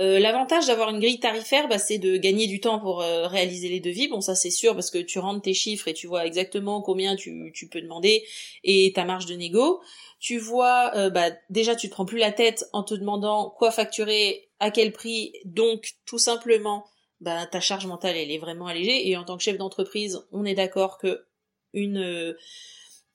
Euh, 0.00 0.18
l'avantage 0.18 0.66
d'avoir 0.66 0.88
une 0.88 1.00
grille 1.00 1.20
tarifaire, 1.20 1.68
bah, 1.68 1.76
c'est 1.76 1.98
de 1.98 2.16
gagner 2.16 2.46
du 2.46 2.60
temps 2.60 2.78
pour 2.78 3.00
réaliser 3.00 3.68
les 3.68 3.80
devis. 3.80 4.08
Bon, 4.08 4.22
ça 4.22 4.34
c'est 4.34 4.50
sûr 4.50 4.74
parce 4.74 4.90
que 4.90 4.98
tu 4.98 5.18
rentres 5.18 5.42
tes 5.42 5.52
chiffres 5.52 5.88
et 5.88 5.94
tu 5.94 6.06
vois 6.06 6.24
exactement 6.24 6.80
combien 6.80 7.16
tu, 7.16 7.52
tu 7.54 7.68
peux 7.68 7.82
demander 7.82 8.24
et 8.64 8.92
ta 8.94 9.04
marge 9.04 9.26
de 9.26 9.34
négo 9.34 9.82
tu 10.20 10.36
vois, 10.38 10.92
euh, 10.96 11.08
bah, 11.08 11.30
déjà 11.48 11.74
tu 11.74 11.88
te 11.88 11.94
prends 11.94 12.04
plus 12.04 12.18
la 12.18 12.30
tête 12.30 12.66
en 12.74 12.84
te 12.84 12.94
demandant 12.94 13.50
quoi 13.50 13.70
facturer, 13.70 14.50
à 14.60 14.70
quel 14.70 14.92
prix, 14.92 15.32
donc 15.46 15.94
tout 16.04 16.18
simplement, 16.18 16.84
bah, 17.20 17.46
ta 17.46 17.60
charge 17.60 17.86
mentale 17.86 18.16
elle 18.16 18.30
est 18.30 18.38
vraiment 18.38 18.66
allégée. 18.66 19.08
Et 19.08 19.16
en 19.16 19.24
tant 19.24 19.38
que 19.38 19.42
chef 19.42 19.56
d'entreprise, 19.56 20.20
on 20.30 20.44
est 20.44 20.54
d'accord 20.54 20.98
que 20.98 21.24
une 21.74 21.98
euh, 21.98 22.34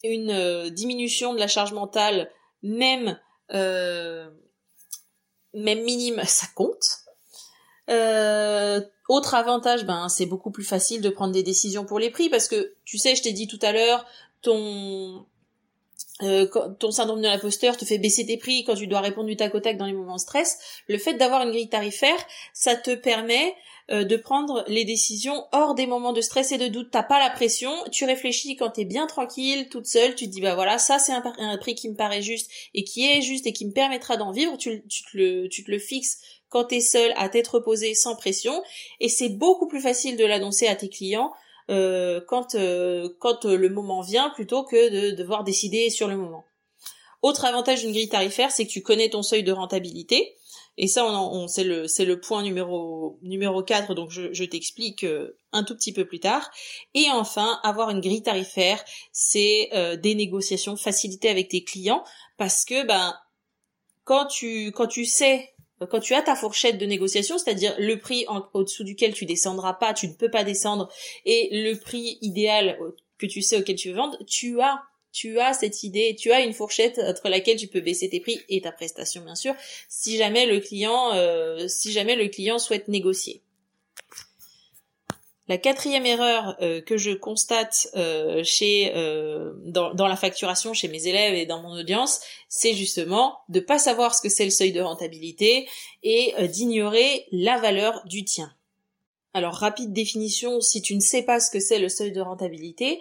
euh, 0.05 0.69
diminution 0.69 1.33
de 1.33 1.39
la 1.39 1.47
charge 1.47 1.74
mentale, 1.74 2.31
même 2.63 3.19
même 5.53 5.83
minime, 5.83 6.21
ça 6.25 6.47
compte. 6.55 6.83
autre 9.07 9.35
avantage, 9.35 9.85
ben 9.85 10.09
c'est 10.09 10.25
beaucoup 10.25 10.51
plus 10.51 10.63
facile 10.63 11.01
de 11.01 11.09
prendre 11.09 11.33
des 11.33 11.43
décisions 11.43 11.85
pour 11.85 12.00
les 12.00 12.09
prix 12.09 12.29
parce 12.29 12.47
que 12.47 12.75
tu 12.85 12.97
sais, 12.97 13.15
je 13.15 13.24
t'ai 13.24 13.33
dit 13.33 13.47
tout 13.47 13.59
à 13.62 13.71
l'heure, 13.71 14.05
ton 14.41 15.25
euh, 16.24 16.47
ton 16.79 16.91
syndrome 16.91 17.21
de 17.21 17.27
l'imposteur 17.27 17.75
te 17.75 17.83
fait 17.83 17.97
baisser 17.97 18.25
tes 18.25 18.38
prix 18.38 18.63
quand 18.63 18.75
tu 18.75 18.88
dois 18.88 19.01
répondre 19.01 19.27
du 19.27 19.35
tac 19.35 19.53
au 19.53 19.59
tac 19.59 19.75
dans 19.75 19.85
les 19.85 19.91
moments 19.91 20.15
de 20.15 20.21
stress, 20.21 20.57
le 20.88 20.97
fait 20.97 21.15
d'avoir 21.15 21.41
une 21.41 21.51
grille 21.51 21.67
tarifaire, 21.67 22.17
ça 22.53 22.77
te 22.77 22.95
permet 22.95 23.53
euh, 23.91 24.03
de 24.03 24.17
prendre 24.17 24.63
les 24.67 24.83
décisions 24.83 25.45
hors 25.51 25.75
des 25.75 25.85
moments 25.85 26.11
de 26.11 26.21
stress 26.21 26.51
et 26.51 26.57
de 26.57 26.67
doute. 26.67 26.89
T'as 26.91 27.03
pas 27.03 27.19
la 27.19 27.29
pression, 27.29 27.71
tu 27.91 28.05
réfléchis 28.05 28.55
quand 28.55 28.71
t'es 28.71 28.83
bien 28.83 29.05
tranquille, 29.05 29.69
toute 29.69 29.85
seule, 29.85 30.15
tu 30.15 30.25
te 30.25 30.31
dis 30.31 30.41
bah 30.41 30.55
voilà, 30.55 30.79
ça 30.79 30.97
c'est 30.97 31.11
un, 31.11 31.57
prix 31.57 31.75
qui 31.75 31.89
me 31.89 31.95
paraît 31.95 32.23
juste 32.23 32.49
et 32.73 32.83
qui 32.83 33.05
est 33.05 33.21
juste 33.21 33.45
et 33.45 33.53
qui 33.53 33.63
me 33.65 33.73
permettra 33.73 34.17
d'en 34.17 34.31
vivre, 34.31 34.57
tu, 34.57 34.81
te 34.81 35.17
le, 35.17 35.47
tu 35.49 35.63
fixes 35.79 36.17
quand 36.49 36.65
t'es 36.65 36.81
seul 36.81 37.13
à 37.15 37.29
tête 37.29 37.47
reposée 37.47 37.93
sans 37.93 38.15
pression 38.15 38.63
et 38.99 39.07
c'est 39.07 39.29
beaucoup 39.29 39.67
plus 39.67 39.81
facile 39.81 40.17
de 40.17 40.25
l'annoncer 40.25 40.65
à 40.65 40.75
tes 40.75 40.89
clients 40.89 41.31
euh, 41.69 42.21
quand 42.27 42.55
euh, 42.55 43.09
quand 43.19 43.45
le 43.45 43.69
moment 43.69 44.01
vient 44.01 44.31
plutôt 44.31 44.63
que 44.63 44.89
de 44.89 45.15
devoir 45.15 45.43
décider 45.43 45.91
sur 45.91 46.07
le 46.07 46.17
moment. 46.17 46.43
Autre 47.21 47.45
avantage 47.45 47.81
d'une 47.81 47.91
grille 47.91 48.09
tarifaire, 48.09 48.51
c'est 48.51 48.65
que 48.65 48.71
tu 48.71 48.81
connais 48.81 49.09
ton 49.09 49.23
seuil 49.23 49.43
de 49.43 49.51
rentabilité. 49.51 50.35
Et 50.77 50.88
ça, 50.88 51.05
on, 51.05 51.48
c'est 51.48 51.63
le 51.63 52.20
point 52.20 52.44
numéro 52.44 53.17
numéro 53.22 53.63
4, 53.63 53.94
donc 53.94 54.12
je, 54.12 54.44
t'explique 54.44 55.05
un 55.53 55.63
tout 55.63 55.75
petit 55.75 55.94
peu 55.94 56.05
plus 56.05 56.20
tard. 56.20 56.50
Et 56.94 57.05
enfin, 57.12 57.60
avoir 57.63 57.89
une 57.89 58.01
grille 58.01 58.24
tarifaire, 58.24 58.84
c'est 59.12 59.70
des 60.01 60.15
négociations 60.15 60.75
facilitées 60.75 61.29
avec 61.29 61.50
tes 61.50 61.63
clients, 61.63 62.03
parce 62.38 62.65
que 62.65 62.86
ben 62.86 63.15
quand 64.03 64.25
tu 64.25 64.72
quand 64.72 64.88
tu 64.88 65.05
sais 65.05 65.55
quand 65.89 66.00
tu 66.00 66.13
as 66.13 66.22
ta 66.22 66.36
fourchette 66.36 66.77
de 66.77 66.86
négociation, 66.86 67.38
c'est-à-dire 67.38 67.75
le 67.77 67.98
prix 67.98 68.25
au-dessous 68.53 68.84
duquel 68.84 69.13
tu 69.13 69.25
descendras 69.25 69.74
pas, 69.74 69.94
tu 69.94 70.08
ne 70.08 70.13
peux 70.13 70.32
pas 70.32 70.44
descendre, 70.44 70.89
et 71.25 71.50
le 71.51 71.75
prix 71.75 72.17
idéal 72.22 72.77
que 73.17 73.25
tu 73.25 73.41
sais 73.41 73.58
auquel 73.58 73.75
tu 73.75 73.89
veux 73.89 73.96
vendre, 73.96 74.17
tu 74.25 74.62
as 74.62 74.82
tu 75.15 75.39
as 75.39 75.53
cette 75.53 75.84
idée, 75.84 76.13
tu 76.19 76.34
as 76.34 76.41
une 76.41 76.51
fourchette 76.51 77.00
entre 77.00 77.29
laquelle 77.29 77.55
tu 77.55 77.67
peux 77.67 77.79
baisser 77.79 78.10
tes 78.10 78.19
prix 78.19 78.41
et 78.50 78.60
ta 78.60 78.74
prestation 78.74 79.24
bien 79.24 79.36
sûr, 79.36 79.55
si 79.88 80.17
jamais 80.17 80.45
le 80.45 80.60
client, 80.60 81.13
euh, 81.13 81.69
si 81.69 81.93
jamais 81.93 82.17
le 82.17 82.27
client 82.27 82.60
souhaite 82.60 82.89
négocier. 82.89 83.41
La 85.48 85.57
quatrième 85.57 86.05
erreur 86.05 86.57
euh, 86.62 86.81
que 86.81 86.98
je 86.98 87.12
constate 87.12 87.88
euh, 87.95 88.43
chez 88.43 88.91
dans, 89.63 89.93
dans, 89.93 90.07
la 90.07 90.17
facturation 90.17 90.74
chez 90.74 90.89
mes 90.89 91.07
élèves 91.07 91.36
et 91.36 91.45
dans 91.45 91.62
mon 91.62 91.79
audience, 91.79 92.19
c'est 92.50 92.74
justement 92.74 93.38
de 93.48 93.62
pas 93.62 93.79
savoir 93.79 94.15
ce 94.15 94.22
que 94.22 94.29
c'est 94.29 94.43
le 94.43 94.51
seuil 94.51 94.74
de 94.74 94.81
rentabilité 94.81 95.69
et 96.03 96.34
d'ignorer 96.50 97.25
la 97.31 97.57
valeur 97.57 98.01
du 98.05 98.25
tien. 98.25 98.53
Alors 99.34 99.53
rapide 99.53 99.93
définition, 99.93 100.60
si 100.60 100.81
tu 100.81 100.93
ne 100.93 101.00
sais 101.00 101.24
pas 101.24 101.39
ce 101.39 101.51
que 101.51 101.60
c'est 101.62 101.79
le 101.79 101.89
seuil 101.89 102.12
de 102.12 102.22
rentabilité, 102.22 103.00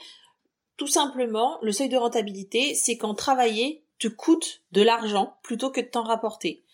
tout 0.77 0.89
simplement, 0.89 1.59
le 1.63 1.73
seuil 1.73 1.89
de 1.89 1.97
rentabilité, 1.97 2.75
c'est 2.75 2.97
quand 2.97 3.15
travailler 3.15 3.85
te 3.99 4.09
coûte 4.09 4.63
de 4.73 4.83
l'argent 4.83 5.37
plutôt 5.43 5.71
que 5.71 5.81
de 5.81 5.87
t'en 5.87 6.03
rapporter. 6.03 6.65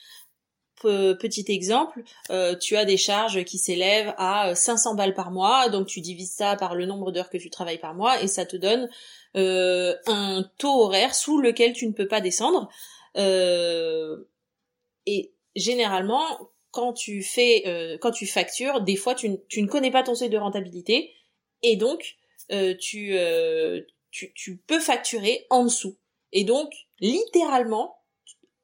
petit 0.83 1.45
exemple, 1.49 2.03
euh, 2.31 2.57
tu 2.57 2.77
as 2.77 2.87
des 2.87 2.97
charges 2.97 3.45
qui 3.45 3.59
s'élèvent 3.59 4.15
à 4.17 4.55
500 4.55 4.95
balles 4.95 5.15
par 5.15 5.31
mois, 5.31 5.69
donc 5.69 5.87
tu 5.87 6.01
divises 6.01 6.33
ça 6.33 6.57
par 6.57 6.75
le 6.75 6.87
nombre 6.87 7.13
d'heures 7.13 7.29
que 7.29 7.37
tu 7.37 7.51
travailles 7.51 7.79
par 7.79 7.95
mois 7.95 8.23
et 8.23 8.27
ça 8.27 8.47
te 8.47 8.57
donne 8.57 8.89
euh, 9.37 9.95
un 10.07 10.45
taux 10.57 10.85
horaire 10.85 11.15
sous 11.15 11.39
lequel 11.39 11.75
tu 11.75 11.87
ne 11.87 11.93
peux 11.93 12.09
pas 12.09 12.23
descendre. 12.23 12.71
Euh, 13.19 14.17
et 15.05 15.33
généralement, 15.55 16.25
quand 16.71 16.95
tu 16.95 17.23
fais, 17.23 17.99
quand 18.01 18.13
tu 18.13 18.27
factures, 18.27 18.81
des 18.81 18.97
fois 18.97 19.15
tu, 19.15 19.29
ne 19.29 19.67
connais 19.67 19.91
pas 19.91 20.03
ton 20.03 20.15
seuil 20.15 20.31
de 20.31 20.39
rentabilité 20.39 21.13
et 21.63 21.77
donc 21.77 22.17
euh, 22.53 22.75
euh, 22.95 23.81
tu, 24.11 24.33
tu, 24.35 24.57
peux 24.67 24.81
facturer 24.81 25.47
en 25.51 25.65
dessous. 25.65 25.99
Et 26.33 26.45
donc, 26.45 26.73
littéralement, 27.01 27.99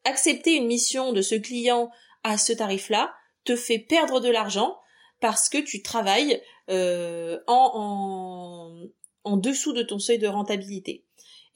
accepter 0.04 0.54
une 0.54 0.66
mission 0.66 1.12
de 1.12 1.22
ce 1.22 1.34
client 1.34 1.90
à 2.22 2.38
ce 2.38 2.52
tarif-là 2.52 3.14
te 3.44 3.56
fait 3.56 3.78
perdre 3.78 4.20
de 4.20 4.28
l'argent 4.28 4.78
parce 5.20 5.48
que 5.48 5.58
tu 5.58 5.82
travailles 5.82 6.42
euh, 6.68 7.38
en, 7.46 8.88
en 9.24 9.36
dessous 9.36 9.72
de 9.72 9.82
ton 9.82 9.98
seuil 9.98 10.18
de 10.18 10.26
rentabilité. 10.26 11.04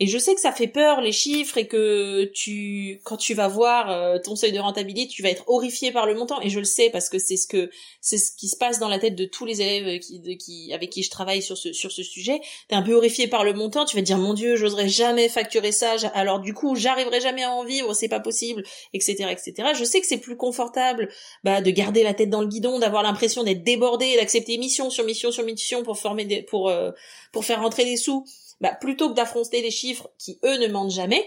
Et 0.03 0.07
je 0.07 0.17
sais 0.17 0.35
que 0.35 0.41
ça 0.41 0.51
fait 0.51 0.67
peur 0.67 1.03
les 1.03 1.13
chiffres 1.13 1.59
et 1.59 1.67
que 1.67 2.25
tu, 2.33 3.03
quand 3.05 3.19
tu 3.19 3.35
vas 3.35 3.49
voir 3.49 3.91
euh, 3.91 4.19
ton 4.19 4.35
seuil 4.35 4.51
de 4.51 4.59
rentabilité, 4.59 5.07
tu 5.07 5.23
vas 5.23 5.29
être 5.29 5.45
horrifié 5.47 5.93
par 5.93 6.07
le 6.07 6.15
montant. 6.15 6.41
Et 6.41 6.49
je 6.49 6.59
le 6.59 6.65
sais 6.65 6.89
parce 6.89 7.11
que 7.11 7.19
c'est 7.19 7.37
ce 7.37 7.47
que 7.47 7.71
c'est 8.01 8.17
ce 8.17 8.33
qui 8.35 8.49
se 8.49 8.57
passe 8.57 8.79
dans 8.79 8.89
la 8.89 8.99
tête 8.99 9.15
de 9.15 9.27
tous 9.27 9.45
les 9.45 9.61
élèves 9.61 10.01
qui, 10.01 10.19
de, 10.19 10.33
qui 10.33 10.73
avec 10.73 10.89
qui 10.89 11.03
je 11.03 11.11
travaille 11.11 11.43
sur 11.43 11.59
ce 11.59 11.75
sur 11.75 11.93
ce 11.93 12.03
sujet. 12.03 12.41
T'es 12.69 12.77
un 12.77 12.83
peu 12.83 12.95
horrifié 12.95 13.29
par 13.29 13.45
le 13.45 13.53
montant. 13.53 13.85
Tu 13.85 13.95
vas 13.95 14.01
te 14.01 14.07
dire 14.07 14.17
mon 14.17 14.33
Dieu, 14.33 14.57
j'oserais 14.57 14.89
jamais 14.89 15.29
facturer 15.29 15.71
ça. 15.71 15.97
Alors 16.15 16.41
du 16.41 16.55
coup, 16.55 16.75
j'arriverai 16.77 17.21
jamais 17.21 17.43
à 17.43 17.51
en 17.51 17.65
vivre. 17.65 17.93
C'est 17.93 18.09
pas 18.09 18.21
possible, 18.21 18.63
etc., 18.95 19.27
etc. 19.31 19.73
Je 19.75 19.85
sais 19.85 20.01
que 20.01 20.07
c'est 20.07 20.17
plus 20.17 20.39
confortable 20.39 21.11
bah, 21.45 21.61
de 21.61 21.71
garder 21.71 22.05
la 22.05 22.15
tête 22.15 22.31
dans 22.31 22.41
le 22.41 22.49
guidon, 22.49 22.79
d'avoir 22.79 23.03
l'impression 23.03 23.43
d'être 23.43 23.65
débordé, 23.65 24.17
d'accepter 24.17 24.57
mission 24.57 24.89
sur 24.89 25.05
mission 25.05 25.31
sur 25.31 25.45
mission 25.45 25.83
pour 25.83 25.99
former 25.99 26.25
des, 26.25 26.43
pour 26.43 26.71
euh, 26.71 26.91
pour 27.33 27.45
faire 27.45 27.61
rentrer 27.61 27.85
des 27.85 27.99
sous 27.99 28.25
bah, 28.61 28.75
plutôt 28.81 29.11
que 29.11 29.15
d'affronter 29.15 29.63
les 29.63 29.71
chiffres 29.71 30.11
qui 30.19 30.39
eux 30.45 30.59
ne 30.59 30.69
mentent 30.69 30.91
jamais, 30.91 31.25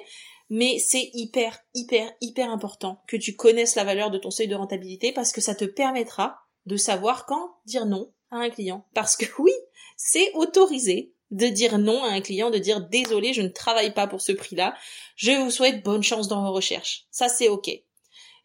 mais 0.49 0.77
c'est 0.79 1.09
hyper, 1.13 1.59
hyper, 1.73 2.11
hyper 2.21 2.49
important 2.49 3.01
que 3.07 3.17
tu 3.17 3.35
connaisses 3.35 3.75
la 3.75 3.83
valeur 3.83 4.11
de 4.11 4.17
ton 4.17 4.31
seuil 4.31 4.47
de 4.47 4.55
rentabilité 4.55 5.11
parce 5.11 5.31
que 5.31 5.41
ça 5.41 5.55
te 5.55 5.65
permettra 5.65 6.37
de 6.65 6.77
savoir 6.77 7.25
quand 7.25 7.55
dire 7.65 7.85
non 7.85 8.13
à 8.29 8.37
un 8.37 8.49
client. 8.49 8.85
Parce 8.93 9.15
que 9.15 9.25
oui, 9.39 9.51
c'est 9.97 10.31
autorisé 10.33 11.13
de 11.31 11.47
dire 11.47 11.79
non 11.79 12.03
à 12.03 12.09
un 12.09 12.21
client, 12.21 12.51
de 12.51 12.59
dire 12.59 12.87
désolé, 12.87 13.33
je 13.33 13.41
ne 13.41 13.47
travaille 13.47 13.93
pas 13.93 14.05
pour 14.05 14.21
ce 14.21 14.31
prix-là, 14.31 14.75
je 15.15 15.31
vous 15.31 15.49
souhaite 15.49 15.83
bonne 15.83 16.03
chance 16.03 16.27
dans 16.27 16.43
vos 16.43 16.53
recherches. 16.53 17.05
Ça, 17.09 17.27
c'est 17.29 17.49
ok. 17.49 17.69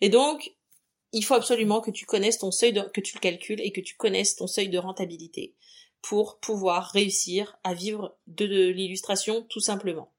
Et 0.01 0.09
donc, 0.09 0.53
il 1.13 1.25
faut 1.25 1.35
absolument 1.35 1.81
que 1.81 1.91
tu 1.91 2.07
connaisses 2.07 2.39
ton 2.39 2.51
seuil 2.51 2.73
de, 2.73 2.81
que 2.81 3.01
tu 3.01 3.15
le 3.15 3.21
calcules 3.21 3.61
et 3.61 3.73
que 3.73 3.81
tu 3.81 3.97
connaisses 3.97 4.37
ton 4.37 4.47
seuil 4.47 4.69
de 4.69 4.79
rentabilité 4.79 5.55
pour 6.03 6.39
pouvoir 6.39 6.91
réussir 6.91 7.59
à 7.65 7.75
vivre 7.75 8.17
de, 8.27 8.45
l'illustration 8.45 9.43
tout 9.49 9.61
simplement. 9.61 10.13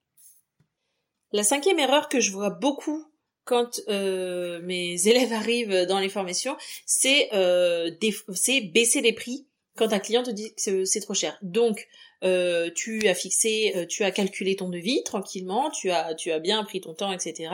La 1.31 1.43
cinquième 1.43 1.79
erreur 1.79 2.09
que 2.09 2.19
je 2.19 2.31
vois 2.31 2.50
beaucoup 2.50 3.05
quand 3.43 3.79
euh, 3.88 4.62
mes 4.62 5.07
élèves 5.07 5.33
arrivent 5.33 5.86
dans 5.88 6.00
les 6.00 6.09
formations, 6.09 6.57
c'est 6.86 7.29
euh, 7.33 7.91
baisser 8.00 9.01
les 9.01 9.13
prix 9.13 9.48
quand 9.75 9.93
un 9.93 10.00
client 10.00 10.24
te 10.24 10.31
dit 10.31 10.53
que 10.55 10.86
c'est 10.86 11.00
trop 11.00 11.13
cher. 11.13 11.38
Donc, 11.41 11.88
euh, 12.23 12.69
tu 12.75 13.07
as 13.07 13.15
fixé, 13.15 13.73
euh, 13.75 13.85
tu 13.85 14.03
as 14.03 14.11
calculé 14.11 14.55
ton 14.55 14.69
devis 14.69 15.03
tranquillement, 15.03 15.69
tu 15.69 15.89
as, 15.89 16.13
tu 16.15 16.31
as 16.31 16.39
bien 16.39 16.63
pris 16.63 16.81
ton 16.81 16.93
temps, 16.93 17.11
etc. 17.11 17.53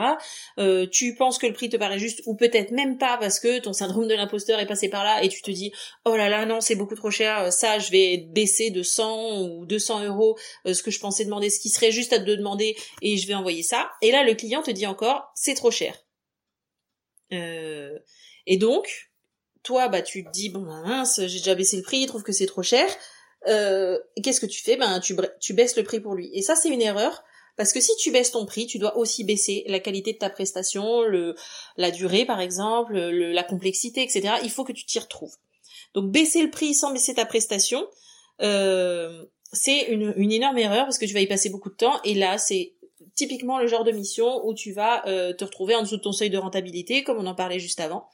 Euh, 0.58 0.86
tu 0.86 1.14
penses 1.14 1.38
que 1.38 1.46
le 1.46 1.52
prix 1.52 1.68
te 1.68 1.76
paraît 1.76 1.98
juste, 1.98 2.22
ou 2.26 2.34
peut-être 2.34 2.72
même 2.72 2.98
pas 2.98 3.16
parce 3.18 3.38
que 3.38 3.58
ton 3.60 3.72
syndrome 3.72 4.08
de 4.08 4.14
l'imposteur 4.14 4.58
est 4.58 4.66
passé 4.66 4.88
par 4.88 5.04
là 5.04 5.22
et 5.22 5.28
tu 5.28 5.40
te 5.42 5.50
dis, 5.50 5.72
oh 6.04 6.16
là 6.16 6.28
là, 6.28 6.46
non, 6.46 6.60
c'est 6.60 6.74
beaucoup 6.74 6.96
trop 6.96 7.10
cher, 7.10 7.52
ça, 7.52 7.78
je 7.78 7.90
vais 7.90 8.18
baisser 8.18 8.70
de 8.70 8.82
100 8.82 9.42
ou 9.42 9.66
200 9.66 10.04
euros 10.04 10.36
ce 10.64 10.82
que 10.82 10.90
je 10.90 10.98
pensais 10.98 11.24
demander, 11.24 11.50
ce 11.50 11.60
qui 11.60 11.68
serait 11.68 11.92
juste 11.92 12.12
à 12.12 12.18
te 12.18 12.24
demander 12.24 12.76
et 13.02 13.16
je 13.16 13.26
vais 13.26 13.34
envoyer 13.34 13.62
ça. 13.62 13.90
Et 14.02 14.10
là, 14.10 14.24
le 14.24 14.34
client 14.34 14.62
te 14.62 14.70
dit 14.70 14.86
encore, 14.86 15.30
c'est 15.34 15.54
trop 15.54 15.70
cher. 15.70 15.96
et 17.30 18.56
donc, 18.56 19.10
toi, 19.62 19.88
bah, 19.88 20.02
tu 20.02 20.24
te 20.24 20.30
dis, 20.30 20.48
bon, 20.48 20.60
mince, 20.60 21.20
j'ai 21.26 21.38
déjà 21.38 21.54
baissé 21.54 21.76
le 21.76 21.82
prix, 21.82 21.98
il 21.98 22.06
trouve 22.06 22.22
que 22.22 22.32
c'est 22.32 22.46
trop 22.46 22.62
cher. 22.62 22.88
Euh, 23.46 23.98
qu'est-ce 24.22 24.40
que 24.40 24.46
tu 24.46 24.62
fais? 24.62 24.76
Ben, 24.76 25.00
tu, 25.00 25.52
baisses 25.54 25.76
le 25.76 25.84
prix 25.84 26.00
pour 26.00 26.14
lui. 26.14 26.30
Et 26.32 26.42
ça, 26.42 26.56
c'est 26.56 26.68
une 26.68 26.82
erreur. 26.82 27.22
Parce 27.56 27.72
que 27.72 27.80
si 27.80 27.90
tu 27.96 28.10
baisses 28.10 28.32
ton 28.32 28.44
prix, 28.44 28.66
tu 28.66 28.78
dois 28.78 28.98
aussi 28.98 29.24
baisser 29.24 29.64
la 29.66 29.80
qualité 29.80 30.12
de 30.12 30.18
ta 30.18 30.28
prestation, 30.28 31.04
la 31.78 31.90
durée 31.90 32.26
par 32.26 32.40
exemple, 32.40 32.98
la 32.98 33.42
complexité, 33.44 34.02
etc. 34.02 34.34
Il 34.42 34.50
faut 34.50 34.62
que 34.62 34.72
tu 34.72 34.84
t'y 34.84 34.98
retrouves. 34.98 35.34
Donc 35.94 36.10
baisser 36.10 36.42
le 36.42 36.50
prix 36.50 36.74
sans 36.74 36.92
baisser 36.92 37.14
ta 37.14 37.24
prestation, 37.24 37.86
euh, 38.42 39.24
c'est 39.54 39.84
une, 39.84 40.12
une, 40.18 40.32
énorme 40.32 40.58
erreur 40.58 40.84
parce 40.84 40.98
que 40.98 41.06
tu 41.06 41.14
vas 41.14 41.20
y 41.20 41.26
passer 41.26 41.48
beaucoup 41.48 41.70
de 41.70 41.76
temps. 41.76 41.98
Et 42.04 42.12
là, 42.12 42.36
c'est 42.36 42.74
typiquement 43.16 43.58
le 43.58 43.66
genre 43.66 43.82
de 43.82 43.90
mission 43.90 44.46
où 44.46 44.54
tu 44.54 44.72
vas 44.72 45.06
euh, 45.08 45.32
te 45.32 45.44
retrouver 45.44 45.74
en 45.74 45.82
dessous 45.82 45.96
de 45.96 46.02
ton 46.02 46.12
seuil 46.12 46.30
de 46.30 46.38
rentabilité, 46.38 47.02
comme 47.02 47.18
on 47.18 47.26
en 47.26 47.34
parlait 47.34 47.58
juste 47.58 47.80
avant. 47.80 48.06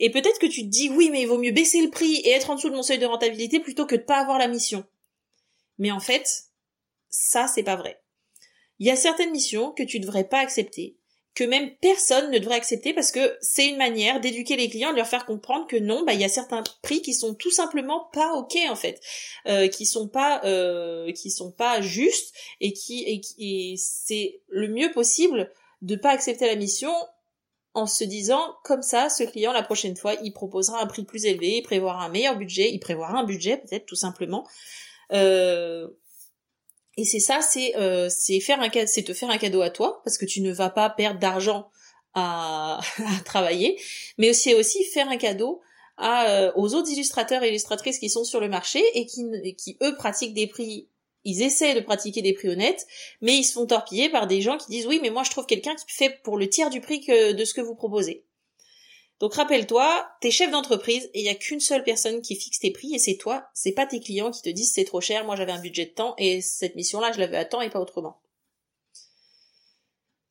Et 0.00 0.10
peut-être 0.10 0.38
que 0.38 0.46
tu 0.46 0.62
te 0.62 0.68
dis 0.68 0.88
oui, 0.88 1.10
mais 1.10 1.22
il 1.22 1.28
vaut 1.28 1.38
mieux 1.38 1.52
baisser 1.52 1.82
le 1.82 1.90
prix 1.90 2.16
et 2.24 2.30
être 2.30 2.50
en 2.50 2.56
dessous 2.56 2.70
de 2.70 2.74
mon 2.74 2.82
seuil 2.82 2.98
de 2.98 3.06
rentabilité 3.06 3.60
plutôt 3.60 3.86
que 3.86 3.96
de 3.96 4.00
pas 4.00 4.18
avoir 4.18 4.38
la 4.38 4.48
mission. 4.48 4.84
Mais 5.78 5.92
en 5.92 6.00
fait, 6.00 6.26
ça 7.10 7.46
c'est 7.46 7.62
pas 7.62 7.76
vrai. 7.76 8.02
Il 8.78 8.86
y 8.86 8.90
a 8.90 8.96
certaines 8.96 9.30
missions 9.30 9.72
que 9.72 9.82
tu 9.82 10.00
devrais 10.00 10.24
pas 10.24 10.38
accepter, 10.38 10.96
que 11.34 11.44
même 11.44 11.76
personne 11.82 12.30
ne 12.30 12.38
devrait 12.38 12.56
accepter 12.56 12.94
parce 12.94 13.12
que 13.12 13.36
c'est 13.42 13.68
une 13.68 13.76
manière 13.76 14.20
d'éduquer 14.20 14.56
les 14.56 14.70
clients, 14.70 14.92
de 14.92 14.96
leur 14.96 15.06
faire 15.06 15.26
comprendre 15.26 15.66
que 15.66 15.76
non, 15.76 16.02
bah 16.04 16.14
il 16.14 16.20
y 16.20 16.24
a 16.24 16.30
certains 16.30 16.64
prix 16.82 17.02
qui 17.02 17.12
sont 17.12 17.34
tout 17.34 17.50
simplement 17.50 18.08
pas 18.14 18.32
ok 18.34 18.56
en 18.70 18.76
fait, 18.76 19.00
euh, 19.46 19.68
qui 19.68 19.84
sont 19.84 20.08
pas 20.08 20.40
euh, 20.44 21.12
qui 21.12 21.30
sont 21.30 21.52
pas 21.52 21.82
justes 21.82 22.34
et 22.62 22.72
qui 22.72 23.04
et, 23.06 23.20
et 23.38 23.74
c'est 23.76 24.40
le 24.48 24.68
mieux 24.68 24.90
possible 24.92 25.52
de 25.82 25.96
pas 25.96 26.10
accepter 26.10 26.46
la 26.46 26.56
mission 26.56 26.92
en 27.74 27.86
se 27.86 28.04
disant 28.04 28.56
comme 28.64 28.82
ça, 28.82 29.08
ce 29.08 29.22
client 29.22 29.52
la 29.52 29.62
prochaine 29.62 29.96
fois, 29.96 30.14
il 30.22 30.32
proposera 30.32 30.82
un 30.82 30.86
prix 30.86 31.04
plus 31.04 31.24
élevé, 31.24 31.58
il 31.58 31.62
prévoira 31.62 32.04
un 32.04 32.08
meilleur 32.08 32.36
budget, 32.36 32.70
il 32.72 32.80
prévoira 32.80 33.18
un 33.18 33.24
budget 33.24 33.58
peut-être 33.58 33.86
tout 33.86 33.96
simplement. 33.96 34.46
Euh, 35.12 35.88
et 36.96 37.04
c'est 37.04 37.20
ça, 37.20 37.40
c'est 37.40 37.76
euh, 37.76 38.10
faire 38.40 38.60
un 38.60 38.68
te 38.68 39.14
faire 39.14 39.30
un 39.30 39.38
cadeau 39.38 39.62
à 39.62 39.70
toi 39.70 40.02
parce 40.04 40.18
que 40.18 40.26
tu 40.26 40.40
ne 40.40 40.52
vas 40.52 40.70
pas 40.70 40.90
perdre 40.90 41.20
d'argent 41.20 41.70
à, 42.14 42.80
travailler, 43.24 43.80
mais 44.18 44.32
c'est 44.32 44.54
aussi 44.54 44.84
faire 44.84 45.08
un 45.08 45.16
cadeau 45.16 45.62
euh, 46.02 46.50
aux 46.56 46.74
autres 46.74 46.90
illustrateurs 46.90 47.42
et 47.42 47.48
illustratrices 47.48 47.98
qui 47.98 48.10
sont 48.10 48.24
sur 48.24 48.40
le 48.40 48.48
marché 48.48 48.82
et 48.94 49.06
qui 49.06 49.78
eux 49.82 49.94
pratiquent 49.96 50.34
des 50.34 50.48
prix 50.48 50.89
ils 51.24 51.42
essaient 51.42 51.74
de 51.74 51.80
pratiquer 51.80 52.22
des 52.22 52.32
prix 52.32 52.48
honnêtes, 52.48 52.86
mais 53.20 53.36
ils 53.36 53.44
se 53.44 53.52
font 53.52 53.66
torpiller 53.66 54.08
par 54.08 54.26
des 54.26 54.40
gens 54.40 54.56
qui 54.56 54.70
disent 54.70 54.86
oui, 54.86 55.00
mais 55.02 55.10
moi 55.10 55.22
je 55.22 55.30
trouve 55.30 55.46
quelqu'un 55.46 55.74
qui 55.74 55.84
fait 55.88 56.20
pour 56.22 56.36
le 56.36 56.48
tiers 56.48 56.70
du 56.70 56.80
prix 56.80 57.00
que 57.00 57.32
de 57.32 57.44
ce 57.44 57.54
que 57.54 57.60
vous 57.60 57.74
proposez. 57.74 58.24
Donc 59.20 59.34
rappelle-toi, 59.34 60.08
t'es 60.22 60.30
chef 60.30 60.50
d'entreprise 60.50 61.10
et 61.12 61.20
il 61.20 61.24
y 61.24 61.28
a 61.28 61.34
qu'une 61.34 61.60
seule 61.60 61.84
personne 61.84 62.22
qui 62.22 62.36
fixe 62.36 62.58
tes 62.58 62.70
prix 62.70 62.94
et 62.94 62.98
c'est 62.98 63.16
toi. 63.16 63.48
C'est 63.52 63.72
pas 63.72 63.86
tes 63.86 64.00
clients 64.00 64.30
qui 64.30 64.40
te 64.40 64.48
disent 64.48 64.72
c'est 64.72 64.84
trop 64.84 65.02
cher, 65.02 65.26
moi 65.26 65.36
j'avais 65.36 65.52
un 65.52 65.60
budget 65.60 65.84
de 65.84 65.90
temps 65.90 66.14
et 66.16 66.40
cette 66.40 66.74
mission-là 66.74 67.12
je 67.12 67.18
l'avais 67.18 67.36
à 67.36 67.44
temps 67.44 67.60
et 67.60 67.68
pas 67.68 67.80
autrement. 67.80 68.19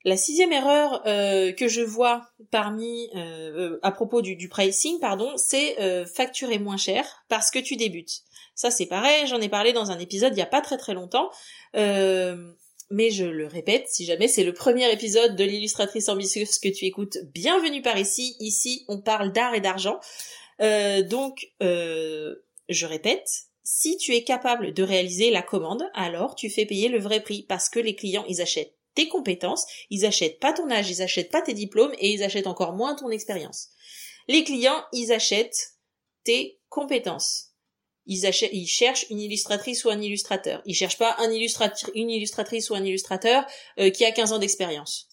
La 0.05 0.15
sixième 0.15 0.53
erreur 0.53 1.03
euh, 1.07 1.51
que 1.51 1.67
je 1.67 1.81
vois 1.81 2.29
parmi 2.51 3.09
euh, 3.15 3.77
à 3.81 3.91
propos 3.91 4.21
du, 4.21 4.47
pricing, 4.47 4.99
pardon, 4.99 5.33
c'est 5.35 5.79
euh, 5.81 6.05
facturer 6.05 6.57
moins 6.57 6.77
cher 6.77 7.25
parce 7.27 7.51
que 7.51 7.59
tu 7.59 7.75
débutes. 7.75 8.21
Ça 8.55 8.71
c'est 8.71 8.85
pareil, 8.85 9.27
j'en 9.27 9.41
ai 9.41 9.49
parlé 9.49 9.73
dans 9.73 9.91
un 9.91 9.99
épisode 9.99 10.33
il 10.33 10.39
y 10.39 10.43
a 10.43 10.45
pas 10.45 10.61
très 10.61 10.77
très 10.77 10.93
longtemps. 10.93 11.29
mais 11.73 13.11
je 13.11 13.25
le 13.25 13.45
répète, 13.45 13.87
si 13.87 14.05
jamais 14.05 14.27
c'est 14.27 14.43
le 14.43 14.53
premier 14.53 14.91
épisode 14.91 15.35
de 15.35 15.43
l'illustratrice 15.43 16.09
ambitieuse 16.09 16.57
que 16.57 16.69
tu 16.69 16.85
écoutes, 16.85 17.17
bienvenue 17.33 17.81
par 17.81 17.97
ici. 17.97 18.35
Ici, 18.39 18.85
on 18.87 18.99
parle 18.99 19.31
d'art 19.31 19.53
et 19.53 19.61
d'argent. 19.61 19.99
Euh, 20.61 21.01
donc, 21.01 21.51
euh, 21.61 22.35
je 22.67 22.85
répète, 22.85 23.29
si 23.63 23.97
tu 23.97 24.13
es 24.13 24.23
capable 24.23 24.73
de 24.73 24.83
réaliser 24.83 25.31
la 25.31 25.41
commande, 25.41 25.83
alors 25.93 26.35
tu 26.35 26.49
fais 26.49 26.65
payer 26.65 26.89
le 26.89 26.99
vrai 26.99 27.21
prix 27.21 27.43
parce 27.47 27.69
que 27.69 27.79
les 27.79 27.95
clients, 27.95 28.25
ils 28.27 28.41
achètent 28.41 28.73
tes 28.99 29.07
compétences, 29.07 29.65
ils 29.89 30.05
achètent 30.05 30.39
pas 30.39 30.51
ton 30.51 30.69
âge, 30.69 30.89
ils 30.89 31.01
achètent 31.01 31.31
pas 31.31 31.41
tes 31.41 31.53
diplômes 31.53 31.93
et 31.99 32.11
ils 32.11 32.23
achètent 32.23 32.47
encore 32.47 32.73
moins 32.73 32.95
ton 32.95 33.09
expérience. 33.09 33.69
Les 34.27 34.43
clients, 34.43 34.83
ils 34.91 35.13
achètent 35.13 35.77
tes 36.25 36.59
compétences 36.67 37.49
ils, 38.09 38.67
cherchent 38.67 39.05
une 39.11 39.19
illustratrice 39.19 39.85
ou 39.85 39.89
un 39.89 40.01
illustrateur. 40.01 40.63
Ils 40.65 40.73
cherchent 40.73 40.97
pas 40.97 41.15
une 41.93 42.09
illustratrice 42.09 42.69
ou 42.69 42.75
un 42.75 42.83
illustrateur 42.83 43.45
euh, 43.79 43.91
qui 43.91 44.03
a 44.03 44.11
15 44.11 44.33
ans 44.33 44.39
d'expérience. 44.39 45.07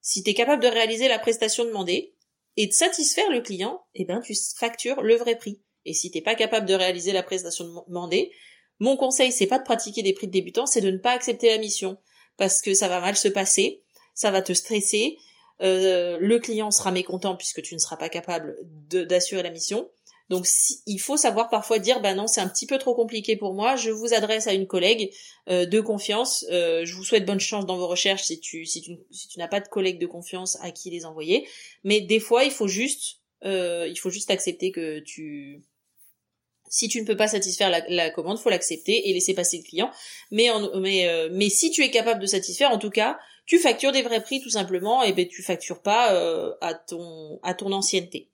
Si 0.00 0.24
tu 0.24 0.30
es 0.30 0.34
capable 0.34 0.62
de 0.62 0.68
réaliser 0.68 1.06
la 1.06 1.20
prestation 1.20 1.64
demandée 1.64 2.14
et 2.56 2.66
de 2.66 2.72
satisfaire 2.72 3.30
le 3.30 3.40
client, 3.40 3.84
eh 3.94 4.04
ben 4.04 4.20
tu 4.20 4.34
factures 4.58 5.00
le 5.02 5.14
vrai 5.14 5.36
prix. 5.36 5.62
Et 5.84 5.94
si 5.94 6.10
t'es 6.10 6.22
pas 6.22 6.34
capable 6.34 6.66
de 6.66 6.74
réaliser 6.74 7.12
la 7.12 7.22
prestation 7.22 7.84
demandée, 7.86 8.32
mon 8.80 8.96
conseil 8.96 9.30
c'est 9.30 9.46
pas 9.46 9.58
de 9.58 9.64
pratiquer 9.64 10.02
des 10.02 10.12
prix 10.12 10.26
de 10.26 10.32
débutants, 10.32 10.66
c'est 10.66 10.80
de 10.80 10.90
ne 10.90 10.98
pas 10.98 11.12
accepter 11.12 11.48
la 11.48 11.58
mission 11.58 11.98
parce 12.36 12.60
que 12.60 12.74
ça 12.74 12.88
va 12.88 13.00
mal 13.00 13.16
se 13.16 13.28
passer, 13.28 13.82
ça 14.14 14.30
va 14.30 14.42
te 14.42 14.52
stresser, 14.52 15.18
euh, 15.62 16.18
le 16.20 16.38
client 16.38 16.70
sera 16.70 16.90
mécontent 16.90 17.36
puisque 17.36 17.62
tu 17.62 17.74
ne 17.74 17.78
seras 17.78 17.96
pas 17.96 18.08
capable 18.08 18.56
d'assurer 18.90 19.42
la 19.42 19.50
mission. 19.50 19.88
Donc 20.30 20.46
il 20.86 20.98
faut 20.98 21.18
savoir 21.18 21.50
parfois 21.50 21.78
dire 21.78 22.00
bah 22.00 22.14
non 22.14 22.26
c'est 22.26 22.40
un 22.40 22.48
petit 22.48 22.66
peu 22.66 22.78
trop 22.78 22.94
compliqué 22.94 23.36
pour 23.36 23.52
moi, 23.52 23.76
je 23.76 23.90
vous 23.90 24.14
adresse 24.14 24.46
à 24.46 24.54
une 24.54 24.66
collègue 24.66 25.12
euh, 25.50 25.66
de 25.66 25.80
confiance, 25.80 26.46
euh, 26.50 26.86
je 26.86 26.94
vous 26.94 27.04
souhaite 27.04 27.26
bonne 27.26 27.40
chance 27.40 27.66
dans 27.66 27.76
vos 27.76 27.86
recherches 27.86 28.24
si 28.24 28.40
tu 28.40 28.98
n'as 29.36 29.48
pas 29.48 29.60
de 29.60 29.68
collègue 29.68 29.98
de 29.98 30.06
confiance 30.06 30.56
à 30.62 30.70
qui 30.70 30.88
les 30.88 31.04
envoyer, 31.04 31.46
mais 31.84 32.00
des 32.00 32.20
fois 32.20 32.44
il 32.44 32.50
faut 32.50 32.68
juste 32.68 33.20
il 33.42 33.98
faut 34.00 34.08
juste 34.08 34.30
accepter 34.30 34.72
que 34.72 35.00
tu 35.00 35.62
si 36.74 36.88
tu 36.88 37.00
ne 37.00 37.06
peux 37.06 37.16
pas 37.16 37.28
satisfaire 37.28 37.70
la, 37.70 37.82
la 37.88 38.10
commande, 38.10 38.38
faut 38.38 38.50
l'accepter 38.50 39.08
et 39.08 39.12
laisser 39.12 39.32
passer 39.32 39.58
le 39.58 39.62
client. 39.62 39.90
Mais 40.30 40.48
mais 41.30 41.48
si 41.48 41.70
tu 41.70 41.82
es 41.82 41.90
capable 41.90 42.20
de 42.20 42.26
satisfaire, 42.26 42.70
en 42.72 42.78
tout 42.78 42.90
cas, 42.90 43.18
tu 43.46 43.58
factures 43.58 43.92
des 43.92 44.02
vrais 44.02 44.22
prix 44.22 44.40
tout 44.40 44.50
simplement 44.50 45.02
et 45.02 45.12
ben 45.12 45.28
tu 45.28 45.42
factures 45.42 45.82
pas 45.82 46.08
à 46.60 46.74
ton 46.74 47.38
à 47.42 47.54
ton 47.54 47.70
ancienneté. 47.72 48.30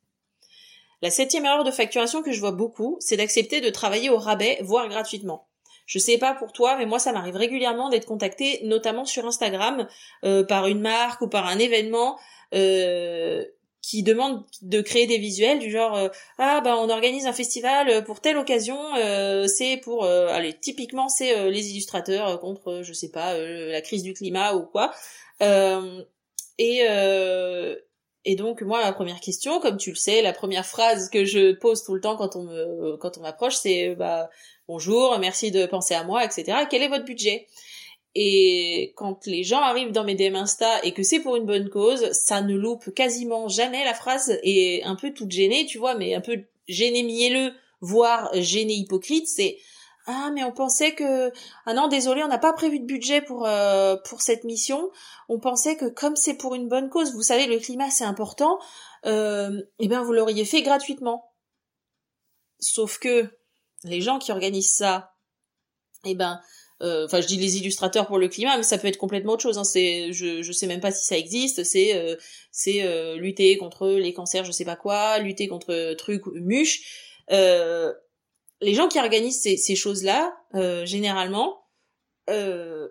La 1.03 1.11
septième 1.11 1.45
erreur 1.47 1.65
de 1.65 1.71
facturation 1.71 2.23
que 2.23 2.33
je 2.33 2.41
vois 2.41 2.53
beaucoup, 2.53 2.97
c'est 3.01 3.17
d'accepter 3.17 3.61
de 3.61 3.71
travailler 3.71 4.11
au 4.11 4.19
rabais, 4.19 4.59
voire 4.63 4.89
gratuitement. 4.89 5.47
Je 5.87 5.99
sais 5.99 6.19
pas 6.19 6.35
pour 6.35 6.53
toi, 6.53 6.77
mais 6.77 6.87
moi 6.87 6.99
ça 6.99 7.13
m'arrive 7.13 7.37
régulièrement 7.37 7.89
d'être 7.89 8.07
contacté, 8.07 8.61
notamment 8.63 9.05
sur 9.05 9.27
Instagram, 9.27 9.89
euh, 10.25 10.45
par 10.45 10.67
une 10.67 10.81
marque 10.81 11.21
ou 11.21 11.29
par 11.29 11.47
un 11.47 11.59
événement 11.59 12.19
euh, 12.55 13.45
qui 13.83 14.03
demande 14.03 14.45
de 14.63 14.81
créer 14.81 15.07
des 15.07 15.19
visuels 15.19 15.59
du 15.59 15.71
genre 15.71 15.97
euh, 15.97 16.09
ah 16.39 16.61
bah 16.63 16.77
on 16.79 16.89
organise 16.91 17.27
un 17.27 17.33
festival 17.33 18.05
pour 18.05 18.21
telle 18.21 18.37
occasion, 18.37 18.79
c'est 19.47 19.79
pour 19.79 20.05
allez 20.05 20.55
typiquement 20.55 21.09
c'est 21.09 21.51
les 21.51 21.71
illustrateurs 21.71 22.41
contre 22.41 22.83
je 22.83 22.93
sais 22.93 23.11
pas 23.11 23.37
la 23.37 23.81
crise 23.81 24.03
du 24.03 24.15
climat 24.15 24.55
ou 24.55 24.67
quoi. 24.67 24.93
et 25.41 26.83
et 28.27 28.37
donc 28.37 28.61
moi 28.61 28.83
ma 28.83 28.93
première 28.93 29.21
question, 29.21 29.61
comme 29.61 29.79
tu 29.79 29.91
le 29.91 29.97
sais, 29.97 30.21
la 30.21 30.35
première 30.35 30.67
phrase 30.67 31.09
que 31.09 31.25
je 31.25 31.53
pose 31.53 31.83
tout 31.83 31.95
le 31.95 32.03
temps 32.03 32.17
quand 32.17 32.37
on 32.37 32.43
me 32.43 32.97
quand 32.99 33.17
on 33.17 33.23
m'approche, 33.23 33.57
c'est 33.57 33.95
bah 33.95 34.29
bonjour, 34.69 35.19
merci 35.19 35.51
de 35.51 35.65
penser 35.65 35.95
à 35.95 36.05
moi, 36.05 36.25
etc. 36.25 36.67
Quel 36.69 36.83
est 36.83 36.89
votre 36.89 37.05
budget? 37.05 37.47
Et 38.15 38.93
quand 38.97 39.27
les 39.27 39.45
gens 39.45 39.61
arrivent 39.61 39.93
dans 39.93 40.05
mes 40.05 40.17
DM 40.17 40.35
Insta 40.35 40.85
et 40.85 40.93
que 40.93 41.03
c'est 41.03 41.21
pour 41.21 41.37
une 41.37 41.47
bonne 41.47 41.71
cause, 41.71 42.11
ça 42.13 42.43
ne 42.43 42.57
loupe 42.57 42.93
quasiment 42.93 43.49
jamais 43.49 43.85
la 43.85 43.95
phrase 43.95 44.39
est 44.43 44.83
un 44.83 44.97
peu 44.97 45.13
toute 45.13 45.31
gênée, 45.31 45.67
tu 45.67 45.79
vois, 45.79 45.95
mais 45.95 46.15
un 46.15 46.21
peu 46.21 46.45
gêné 46.67 47.03
mielleux, 47.03 47.53
voire 47.81 48.31
gêné 48.35 48.75
hypocrite, 48.75 49.29
c'est 49.29 49.59
ah 50.07 50.31
mais 50.33 50.43
on 50.43 50.53
pensait 50.53 50.95
que 50.95 51.31
ah 51.67 51.75
non 51.75 51.87
désolé 51.87 52.25
on 52.25 52.29
n'a 52.29 52.39
pas 52.39 52.53
prévu 52.53 52.81
de 52.81 52.87
budget 52.87 53.21
pour 53.21 53.47
euh, 53.47 53.97
pour 54.09 54.23
cette 54.23 54.45
mission. 54.45 54.91
On 55.29 55.39
pensait 55.39 55.77
que 55.77 55.87
comme 55.87 56.17
c'est 56.17 56.35
pour 56.35 56.55
une 56.55 56.69
bonne 56.69 56.89
cause 56.89 57.13
vous 57.13 57.23
savez 57.23 57.47
le 57.47 57.59
climat 57.59 57.91
c'est 57.91 58.05
important 58.05 58.59
euh, 59.07 59.63
eh 59.79 59.89
bien 59.89 60.03
vous 60.03 60.13
l'auriez 60.13 60.45
fait 60.45 60.63
gratuitement 60.63 61.33
sauf 62.59 62.99
que 62.99 63.31
les 63.85 64.01
gens 64.01 64.19
qui 64.19 64.33
organisent 64.33 64.75
ça 64.75 65.15
eh 66.05 66.15
ben 66.15 66.41
enfin 66.81 67.21
je 67.21 67.27
dis 67.27 67.37
les 67.37 67.59
illustrateurs 67.59 68.07
pour 68.07 68.19
le 68.19 68.29
climat 68.29 68.57
mais 68.57 68.63
ça 68.63 68.79
peut 68.79 68.89
être 68.89 68.97
complètement 68.97 69.35
autre 69.35 69.43
chose 69.43 69.59
hein. 69.59 69.65
c'est 69.65 70.13
je 70.13 70.43
je 70.43 70.53
sais 70.53 70.67
même 70.67 70.81
pas 70.81 70.91
si 70.91 71.05
ça 71.05 71.17
existe. 71.19 71.65
C'est 71.65 71.95
euh, 71.95 72.17
c'est 72.51 72.83
lutter 73.17 73.57
contre 73.57 73.89
les 73.89 74.13
cancers 74.13 74.45
je 74.45 74.53
sais 74.53 74.65
pas 74.65 74.77
quoi 74.77 75.19
lutter 75.19 75.49
contre 75.49 75.95
trucs 75.95 76.27
muches. 76.27 76.83
Euh, 77.33 77.93
les 78.61 78.75
gens 78.75 78.89
qui 78.89 78.99
organisent 78.99 79.41
ces, 79.41 79.75
choses-là, 79.75 80.37
euh, 80.55 80.85
généralement, 80.85 81.65
euh, 82.29 82.89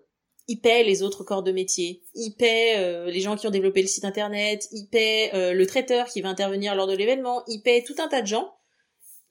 ils 0.47 0.59
paient 0.59 0.83
les 0.83 1.03
autres 1.03 1.23
corps 1.23 1.43
de 1.43 1.51
métier, 1.51 2.03
ils 2.15 2.31
paient 2.31 2.75
euh, 2.77 3.11
les 3.11 3.19
gens 3.19 3.35
qui 3.35 3.47
ont 3.47 3.51
développé 3.51 3.81
le 3.81 3.87
site 3.87 4.05
internet, 4.05 4.67
ils 4.71 4.87
paient 4.87 5.31
euh, 5.33 5.53
le 5.53 5.67
traiteur 5.67 6.07
qui 6.07 6.21
va 6.21 6.29
intervenir 6.29 6.73
lors 6.75 6.87
de 6.87 6.95
l'événement, 6.95 7.43
ils 7.47 7.61
paient 7.61 7.83
tout 7.85 7.95
un 7.99 8.07
tas 8.07 8.21
de 8.21 8.27
gens, 8.27 8.51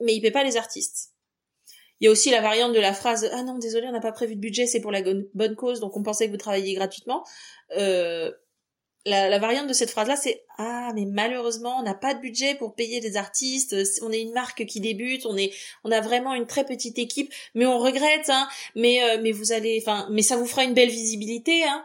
mais 0.00 0.14
ils 0.14 0.20
paient 0.20 0.30
pas 0.30 0.44
les 0.44 0.56
artistes. 0.56 1.10
Il 2.00 2.04
y 2.04 2.08
a 2.08 2.10
aussi 2.10 2.30
la 2.30 2.40
variante 2.40 2.72
de 2.72 2.80
la 2.80 2.92
phrase 2.92 3.28
ah 3.32 3.42
non 3.42 3.58
désolé 3.58 3.86
on 3.88 3.92
n'a 3.92 4.00
pas 4.00 4.12
prévu 4.12 4.36
de 4.36 4.40
budget 4.40 4.66
c'est 4.66 4.80
pour 4.80 4.92
la 4.92 5.02
bonne 5.02 5.56
cause 5.56 5.80
donc 5.80 5.96
on 5.96 6.02
pensait 6.02 6.26
que 6.26 6.32
vous 6.32 6.36
travailliez 6.36 6.74
gratuitement. 6.74 7.24
Euh, 7.76 8.30
la, 9.08 9.38
variante 9.38 9.68
de 9.68 9.72
cette 9.72 9.90
phrase-là, 9.90 10.16
c'est 10.16 10.44
ah 10.58 10.92
mais 10.94 11.04
malheureusement 11.06 11.78
on 11.78 11.82
n'a 11.82 11.94
pas 11.94 12.14
de 12.14 12.20
budget 12.20 12.54
pour 12.54 12.74
payer 12.74 13.00
des 13.00 13.16
artistes, 13.16 13.74
on 14.02 14.12
est 14.12 14.20
une 14.20 14.32
marque 14.32 14.66
qui 14.66 14.80
débute, 14.80 15.26
on 15.26 15.36
est 15.36 15.52
on 15.84 15.90
a 15.90 16.00
vraiment 16.00 16.34
une 16.34 16.46
très 16.46 16.64
petite 16.64 16.98
équipe, 16.98 17.32
mais 17.54 17.66
on 17.66 17.78
regrette, 17.78 18.28
hein, 18.28 18.48
mais 18.74 19.02
euh, 19.02 19.18
mais 19.22 19.32
vous 19.32 19.52
allez, 19.52 19.78
enfin 19.82 20.08
mais 20.10 20.22
ça 20.22 20.36
vous 20.36 20.46
fera 20.46 20.64
une 20.64 20.74
belle 20.74 20.90
visibilité, 20.90 21.64
hein. 21.64 21.84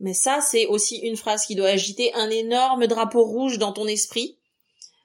Mais 0.00 0.14
ça 0.14 0.40
c'est 0.40 0.66
aussi 0.66 0.98
une 0.98 1.16
phrase 1.16 1.46
qui 1.46 1.54
doit 1.54 1.68
agiter 1.68 2.12
un 2.14 2.30
énorme 2.30 2.86
drapeau 2.86 3.24
rouge 3.24 3.58
dans 3.58 3.72
ton 3.72 3.86
esprit, 3.86 4.38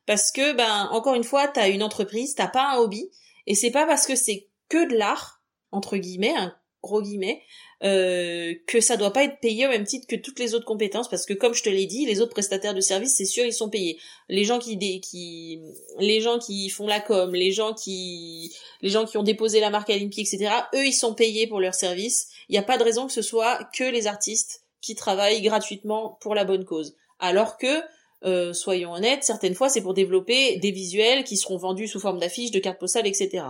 parce 0.05 0.31
que 0.31 0.53
ben 0.53 0.89
encore 0.91 1.15
une 1.15 1.23
fois 1.23 1.47
t'as 1.47 1.69
une 1.69 1.83
entreprise, 1.83 2.35
t'as 2.35 2.47
pas 2.47 2.71
un 2.73 2.77
hobby, 2.77 3.09
et 3.45 3.55
c'est 3.55 3.71
pas 3.71 3.85
parce 3.85 4.07
que 4.07 4.15
c'est 4.15 4.46
que 4.69 4.89
de 4.89 4.95
l'art 4.95 5.38
entre 5.71 5.97
guillemets, 5.97 6.34
gros 6.82 7.01
guillemets, 7.01 7.41
euh, 7.84 8.53
que 8.67 8.80
ça 8.80 8.97
doit 8.97 9.12
pas 9.12 9.23
être 9.23 9.39
payé 9.39 9.67
au 9.67 9.69
même 9.69 9.84
titre 9.84 10.08
que 10.08 10.15
toutes 10.15 10.39
les 10.39 10.56
autres 10.56 10.65
compétences 10.65 11.10
parce 11.10 11.25
que 11.25 11.34
comme 11.34 11.53
je 11.53 11.63
te 11.63 11.69
l'ai 11.69 11.86
dit 11.86 12.06
les 12.06 12.21
autres 12.21 12.32
prestataires 12.32 12.73
de 12.73 12.82
services 12.82 13.15
c'est 13.17 13.25
sûr 13.25 13.45
ils 13.45 13.53
sont 13.53 13.69
payés. 13.69 13.99
Les 14.30 14.45
gens 14.45 14.60
qui 14.60 14.77
qui 15.01 15.62
les 15.99 16.21
gens 16.21 16.39
qui 16.39 16.69
font 16.69 16.88
la 16.88 16.99
com 16.99 17.36
les 17.36 17.51
gens 17.51 17.73
qui 17.73 18.56
les 18.82 18.89
gens 18.89 19.06
qui 19.06 19.17
ont 19.17 19.23
déposé 19.23 19.60
la 19.60 19.69
marque 19.69 19.89
à 19.89 19.95
etc 19.95 20.49
eux 20.73 20.86
ils 20.86 20.93
sont 20.93 21.13
payés 21.13 21.47
pour 21.47 21.60
leurs 21.60 21.75
services. 21.75 22.30
Il 22.49 22.53
n'y 22.53 22.58
a 22.58 22.63
pas 22.63 22.77
de 22.77 22.84
raison 22.84 23.06
que 23.06 23.13
ce 23.13 23.21
soit 23.21 23.60
que 23.73 23.84
les 23.84 24.08
artistes 24.08 24.63
qui 24.82 24.95
travaillent 24.95 25.41
gratuitement 25.41 26.17
pour 26.21 26.34
la 26.34 26.45
bonne 26.45 26.65
cause. 26.65 26.95
Alors 27.19 27.58
que 27.58 27.82
euh, 28.25 28.53
soyons 28.53 28.93
honnêtes, 28.93 29.23
certaines 29.23 29.56
fois 29.56 29.69
c'est 29.69 29.82
pour 29.82 29.93
développer 29.93 30.58
des 30.58 30.71
visuels 30.71 31.23
qui 31.23 31.38
seront 31.38 31.58
vendus 31.58 31.88
sous 31.88 31.99
forme 31.99 32.19
d'affiches, 32.19 32.51
de 32.51 32.60
cartes 32.60 32.80
postales, 32.80 33.06
etc. 33.06 33.43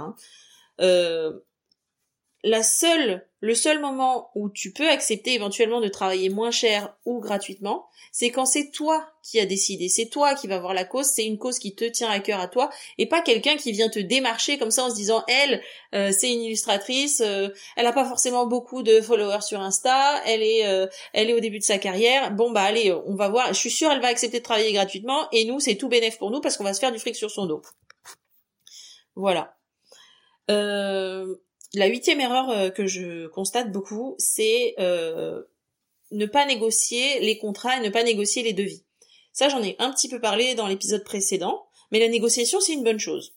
Euh, 0.81 1.39
la 2.43 2.63
seule, 2.63 3.27
le 3.39 3.55
seul 3.55 3.79
moment 3.81 4.29
où 4.35 4.49
tu 4.49 4.71
peux 4.71 4.87
accepter 4.89 5.33
éventuellement 5.33 5.81
de 5.81 5.87
travailler 5.87 6.29
moins 6.29 6.51
cher 6.51 6.95
ou 7.05 7.19
gratuitement, 7.19 7.87
c'est 8.11 8.29
quand 8.29 8.45
c'est 8.45 8.71
toi 8.71 9.05
qui 9.23 9.39
as 9.39 9.45
décidé, 9.45 9.89
c'est 9.89 10.07
toi 10.07 10.35
qui 10.35 10.47
vas 10.47 10.59
voir 10.59 10.73
la 10.73 10.85
cause, 10.85 11.07
c'est 11.07 11.25
une 11.25 11.37
cause 11.37 11.59
qui 11.59 11.75
te 11.75 11.83
tient 11.83 12.09
à 12.09 12.19
cœur 12.19 12.39
à 12.39 12.47
toi, 12.47 12.69
et 12.97 13.07
pas 13.07 13.21
quelqu'un 13.21 13.57
qui 13.57 13.71
vient 13.71 13.89
te 13.89 13.99
démarcher 13.99 14.57
comme 14.57 14.71
ça 14.71 14.85
en 14.85 14.89
se 14.89 14.95
disant 14.95 15.23
elle, 15.27 15.61
euh, 15.93 16.11
c'est 16.11 16.31
une 16.31 16.41
illustratrice, 16.41 17.21
euh, 17.25 17.49
elle 17.75 17.87
a 17.87 17.91
pas 17.91 18.05
forcément 18.05 18.45
beaucoup 18.45 18.83
de 18.83 19.01
followers 19.01 19.41
sur 19.41 19.59
Insta, 19.59 20.21
elle 20.25 20.43
est, 20.43 20.65
euh, 20.67 20.87
elle 21.13 21.29
est 21.29 21.33
au 21.33 21.39
début 21.39 21.59
de 21.59 21.63
sa 21.63 21.79
carrière, 21.79 22.31
bon 22.31 22.51
bah 22.51 22.63
allez, 22.63 22.93
on 23.07 23.15
va 23.15 23.29
voir, 23.29 23.47
je 23.49 23.59
suis 23.59 23.71
sûre 23.71 23.91
elle 23.91 24.01
va 24.01 24.07
accepter 24.07 24.39
de 24.39 24.43
travailler 24.43 24.71
gratuitement, 24.73 25.27
et 25.31 25.45
nous 25.45 25.59
c'est 25.59 25.75
tout 25.75 25.89
bénéf 25.89 26.17
pour 26.17 26.31
nous 26.31 26.39
parce 26.39 26.55
qu'on 26.55 26.63
va 26.63 26.73
se 26.73 26.79
faire 26.79 26.91
du 26.91 26.99
fric 26.99 27.15
sur 27.15 27.31
son 27.31 27.45
dos. 27.45 27.61
Voilà. 29.15 29.56
Euh, 30.49 31.35
la 31.73 31.87
huitième 31.87 32.21
erreur 32.21 32.49
euh, 32.49 32.69
que 32.69 32.87
je 32.87 33.27
constate 33.27 33.71
beaucoup, 33.71 34.15
c'est 34.17 34.75
euh, 34.79 35.43
ne 36.11 36.25
pas 36.25 36.45
négocier 36.45 37.19
les 37.19 37.37
contrats 37.37 37.77
et 37.77 37.81
ne 37.81 37.89
pas 37.89 38.03
négocier 38.03 38.43
les 38.43 38.53
devis. 38.53 38.83
Ça, 39.33 39.49
j'en 39.49 39.61
ai 39.61 39.75
un 39.79 39.91
petit 39.91 40.09
peu 40.09 40.19
parlé 40.19 40.55
dans 40.55 40.67
l'épisode 40.67 41.03
précédent, 41.03 41.67
mais 41.91 41.99
la 41.99 42.07
négociation, 42.07 42.59
c'est 42.59 42.73
une 42.73 42.83
bonne 42.83 42.99
chose. 42.99 43.35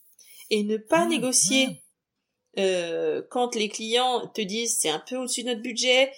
Et 0.49 0.63
ne 0.63 0.77
pas 0.77 1.05
mmh, 1.05 1.09
négocier 1.09 1.67
mmh. 1.67 1.75
Euh, 2.59 3.21
quand 3.29 3.55
les 3.55 3.69
clients 3.69 4.27
te 4.27 4.41
disent 4.41 4.77
c'est 4.77 4.89
un 4.89 4.99
peu 4.99 5.15
au-dessus 5.15 5.43
de 5.43 5.47
notre 5.47 5.61
budget, 5.61 6.11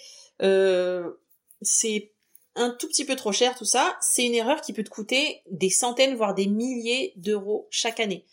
c'est 1.62 2.12
un 2.56 2.72
tout 2.72 2.88
petit 2.88 3.06
peu 3.06 3.16
trop 3.16 3.32
cher, 3.32 3.56
tout 3.56 3.66
ça, 3.66 3.98
c'est 4.02 4.26
une 4.26 4.34
erreur 4.34 4.62
qui 4.62 4.74
peut 4.74 4.84
te 4.84 4.90
coûter 4.90 5.42
des 5.52 5.70
centaines, 5.70 6.16
voire 6.16 6.34
des 6.34 6.48
milliers 6.48 7.14
d'euros 7.18 7.68
chaque 7.70 8.00
année. 8.00 8.26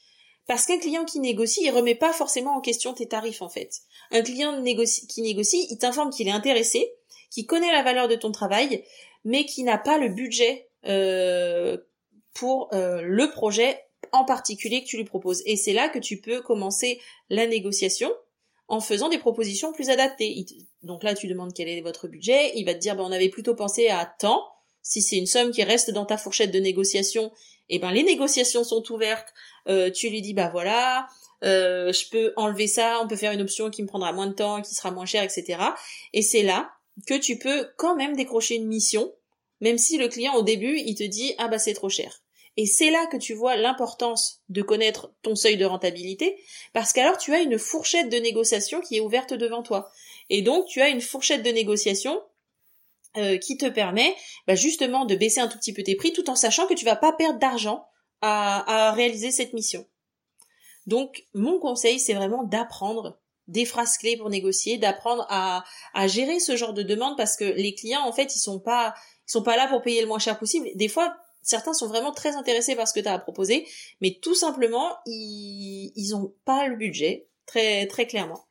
Parce 0.50 0.66
qu'un 0.66 0.80
client 0.80 1.04
qui 1.04 1.20
négocie, 1.20 1.62
il 1.62 1.70
remet 1.70 1.94
pas 1.94 2.12
forcément 2.12 2.56
en 2.56 2.60
question 2.60 2.92
tes 2.92 3.06
tarifs 3.06 3.40
en 3.40 3.48
fait. 3.48 3.82
Un 4.10 4.20
client 4.20 4.60
qui 5.08 5.22
négocie, 5.22 5.68
il 5.70 5.78
t'informe 5.78 6.10
qu'il 6.10 6.26
est 6.26 6.32
intéressé, 6.32 6.92
qui 7.30 7.46
connaît 7.46 7.70
la 7.70 7.84
valeur 7.84 8.08
de 8.08 8.16
ton 8.16 8.32
travail, 8.32 8.82
mais 9.24 9.44
qui 9.44 9.62
n'a 9.62 9.78
pas 9.78 9.96
le 9.96 10.08
budget 10.08 10.68
euh, 10.86 11.78
pour 12.34 12.68
euh, 12.72 13.00
le 13.00 13.30
projet 13.30 13.78
en 14.10 14.24
particulier 14.24 14.82
que 14.82 14.88
tu 14.88 14.96
lui 14.96 15.04
proposes. 15.04 15.40
Et 15.46 15.54
c'est 15.54 15.72
là 15.72 15.88
que 15.88 16.00
tu 16.00 16.20
peux 16.20 16.40
commencer 16.40 17.00
la 17.28 17.46
négociation 17.46 18.12
en 18.66 18.80
faisant 18.80 19.08
des 19.08 19.18
propositions 19.18 19.72
plus 19.72 19.88
adaptées. 19.88 20.44
Donc 20.82 21.04
là, 21.04 21.14
tu 21.14 21.28
demandes 21.28 21.54
quel 21.54 21.68
est 21.68 21.80
votre 21.80 22.08
budget, 22.08 22.50
il 22.56 22.64
va 22.64 22.74
te 22.74 22.80
dire, 22.80 22.96
ben, 22.96 23.04
on 23.04 23.12
avait 23.12 23.28
plutôt 23.28 23.54
pensé 23.54 23.86
à 23.86 24.04
temps. 24.04 24.48
Si 24.82 25.00
c'est 25.00 25.16
une 25.16 25.26
somme 25.26 25.52
qui 25.52 25.62
reste 25.62 25.92
dans 25.92 26.06
ta 26.06 26.16
fourchette 26.16 26.50
de 26.50 26.58
négociation, 26.58 27.30
eh 27.70 27.78
ben 27.78 27.92
les 27.92 28.02
négociations 28.02 28.64
sont 28.64 28.82
ouvertes. 28.92 29.32
Euh, 29.68 29.90
tu 29.90 30.10
lui 30.10 30.20
dis, 30.20 30.34
bah 30.34 30.50
voilà, 30.52 31.08
euh, 31.44 31.92
je 31.92 32.08
peux 32.10 32.32
enlever 32.36 32.66
ça, 32.66 33.00
on 33.02 33.08
peut 33.08 33.16
faire 33.16 33.32
une 33.32 33.40
option 33.40 33.70
qui 33.70 33.82
me 33.82 33.88
prendra 33.88 34.12
moins 34.12 34.26
de 34.26 34.34
temps, 34.34 34.60
qui 34.60 34.74
sera 34.74 34.90
moins 34.90 35.06
chère, 35.06 35.22
etc. 35.22 35.58
Et 36.12 36.22
c'est 36.22 36.42
là 36.42 36.70
que 37.06 37.14
tu 37.14 37.38
peux 37.38 37.68
quand 37.76 37.96
même 37.96 38.16
décrocher 38.16 38.56
une 38.56 38.66
mission, 38.66 39.12
même 39.60 39.78
si 39.78 39.96
le 39.96 40.08
client 40.08 40.34
au 40.34 40.42
début 40.42 40.78
il 40.78 40.94
te 40.94 41.04
dit 41.04 41.34
ah 41.38 41.48
bah 41.48 41.58
c'est 41.58 41.74
trop 41.74 41.88
cher. 41.88 42.22
Et 42.56 42.66
c'est 42.66 42.90
là 42.90 43.06
que 43.06 43.16
tu 43.16 43.32
vois 43.32 43.56
l'importance 43.56 44.42
de 44.48 44.60
connaître 44.60 45.12
ton 45.22 45.34
seuil 45.34 45.56
de 45.56 45.64
rentabilité, 45.64 46.36
parce 46.72 46.92
qu'alors 46.92 47.16
tu 47.16 47.32
as 47.32 47.40
une 47.40 47.58
fourchette 47.58 48.10
de 48.10 48.18
négociation 48.18 48.80
qui 48.80 48.96
est 48.96 49.00
ouverte 49.00 49.32
devant 49.32 49.62
toi. 49.62 49.90
Et 50.28 50.42
donc 50.42 50.66
tu 50.66 50.80
as 50.82 50.88
une 50.88 51.00
fourchette 51.00 51.42
de 51.42 51.50
négociation 51.50 52.20
euh, 53.16 53.38
qui 53.38 53.56
te 53.56 53.66
permet 53.66 54.14
bah, 54.46 54.54
justement 54.54 55.04
de 55.04 55.14
baisser 55.14 55.40
un 55.40 55.48
tout 55.48 55.58
petit 55.58 55.72
peu 55.72 55.82
tes 55.82 55.96
prix 55.96 56.12
tout 56.12 56.28
en 56.30 56.36
sachant 56.36 56.66
que 56.66 56.74
tu 56.74 56.84
vas 56.84 56.96
pas 56.96 57.12
perdre 57.12 57.38
d'argent 57.38 57.86
à, 58.20 58.88
à 58.88 58.92
réaliser 58.92 59.30
cette 59.30 59.52
mission. 59.52 59.86
Donc 60.86 61.24
mon 61.34 61.58
conseil 61.58 61.98
c'est 61.98 62.14
vraiment 62.14 62.44
d'apprendre 62.44 63.18
des 63.48 63.64
phrases 63.64 63.98
clés 63.98 64.16
pour 64.16 64.30
négocier, 64.30 64.78
d'apprendre 64.78 65.26
à, 65.28 65.64
à 65.92 66.06
gérer 66.06 66.38
ce 66.38 66.56
genre 66.56 66.72
de 66.72 66.82
demande 66.82 67.16
parce 67.16 67.36
que 67.36 67.44
les 67.44 67.74
clients 67.74 68.06
en 68.06 68.12
fait 68.12 68.34
ils 68.34 68.40
sont 68.40 68.60
pas 68.60 68.94
ils 69.28 69.32
sont 69.32 69.42
pas 69.42 69.56
là 69.56 69.66
pour 69.68 69.82
payer 69.82 70.00
le 70.00 70.06
moins 70.06 70.18
cher 70.18 70.38
possible. 70.38 70.68
Des 70.74 70.88
fois 70.88 71.16
certains 71.42 71.72
sont 71.72 71.88
vraiment 71.88 72.12
très 72.12 72.36
intéressés 72.36 72.76
par 72.76 72.86
ce 72.86 72.94
que 72.94 73.00
tu 73.00 73.08
as 73.08 73.14
à 73.14 73.18
proposer, 73.18 73.66
mais 74.00 74.18
tout 74.20 74.34
simplement, 74.34 74.96
ils, 75.06 75.92
ils 75.96 76.14
ont 76.14 76.34
pas 76.44 76.66
le 76.66 76.76
budget, 76.76 77.28
très, 77.46 77.86
très 77.86 78.06
clairement. 78.06 78.46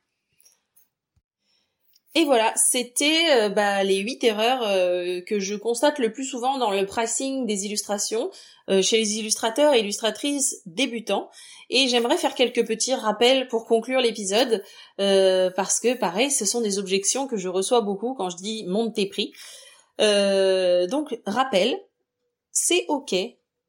Et 2.16 2.24
voilà, 2.24 2.52
c'était 2.56 3.30
euh, 3.30 3.48
bah, 3.50 3.84
les 3.84 3.98
huit 3.98 4.24
erreurs 4.24 4.62
euh, 4.64 5.20
que 5.20 5.38
je 5.38 5.54
constate 5.54 6.00
le 6.00 6.12
plus 6.12 6.24
souvent 6.24 6.58
dans 6.58 6.72
le 6.72 6.84
pricing 6.84 7.46
des 7.46 7.66
illustrations 7.66 8.32
euh, 8.68 8.82
chez 8.82 8.96
les 8.96 9.18
illustrateurs 9.18 9.74
et 9.74 9.80
illustratrices 9.80 10.60
débutants. 10.66 11.30
Et 11.68 11.86
j'aimerais 11.86 12.16
faire 12.16 12.34
quelques 12.34 12.66
petits 12.66 12.94
rappels 12.94 13.46
pour 13.46 13.64
conclure 13.64 14.00
l'épisode, 14.00 14.64
parce 14.98 15.78
que 15.78 15.94
pareil, 15.94 16.32
ce 16.32 16.44
sont 16.44 16.60
des 16.60 16.80
objections 16.80 17.28
que 17.28 17.36
je 17.36 17.48
reçois 17.48 17.80
beaucoup 17.80 18.14
quand 18.14 18.28
je 18.28 18.36
dis 18.36 18.64
monte 18.66 18.96
tes 18.96 19.06
prix. 19.06 19.32
donc 20.00 21.16
rappel, 21.26 21.78
c'est 22.50 22.86
ok 22.88 23.14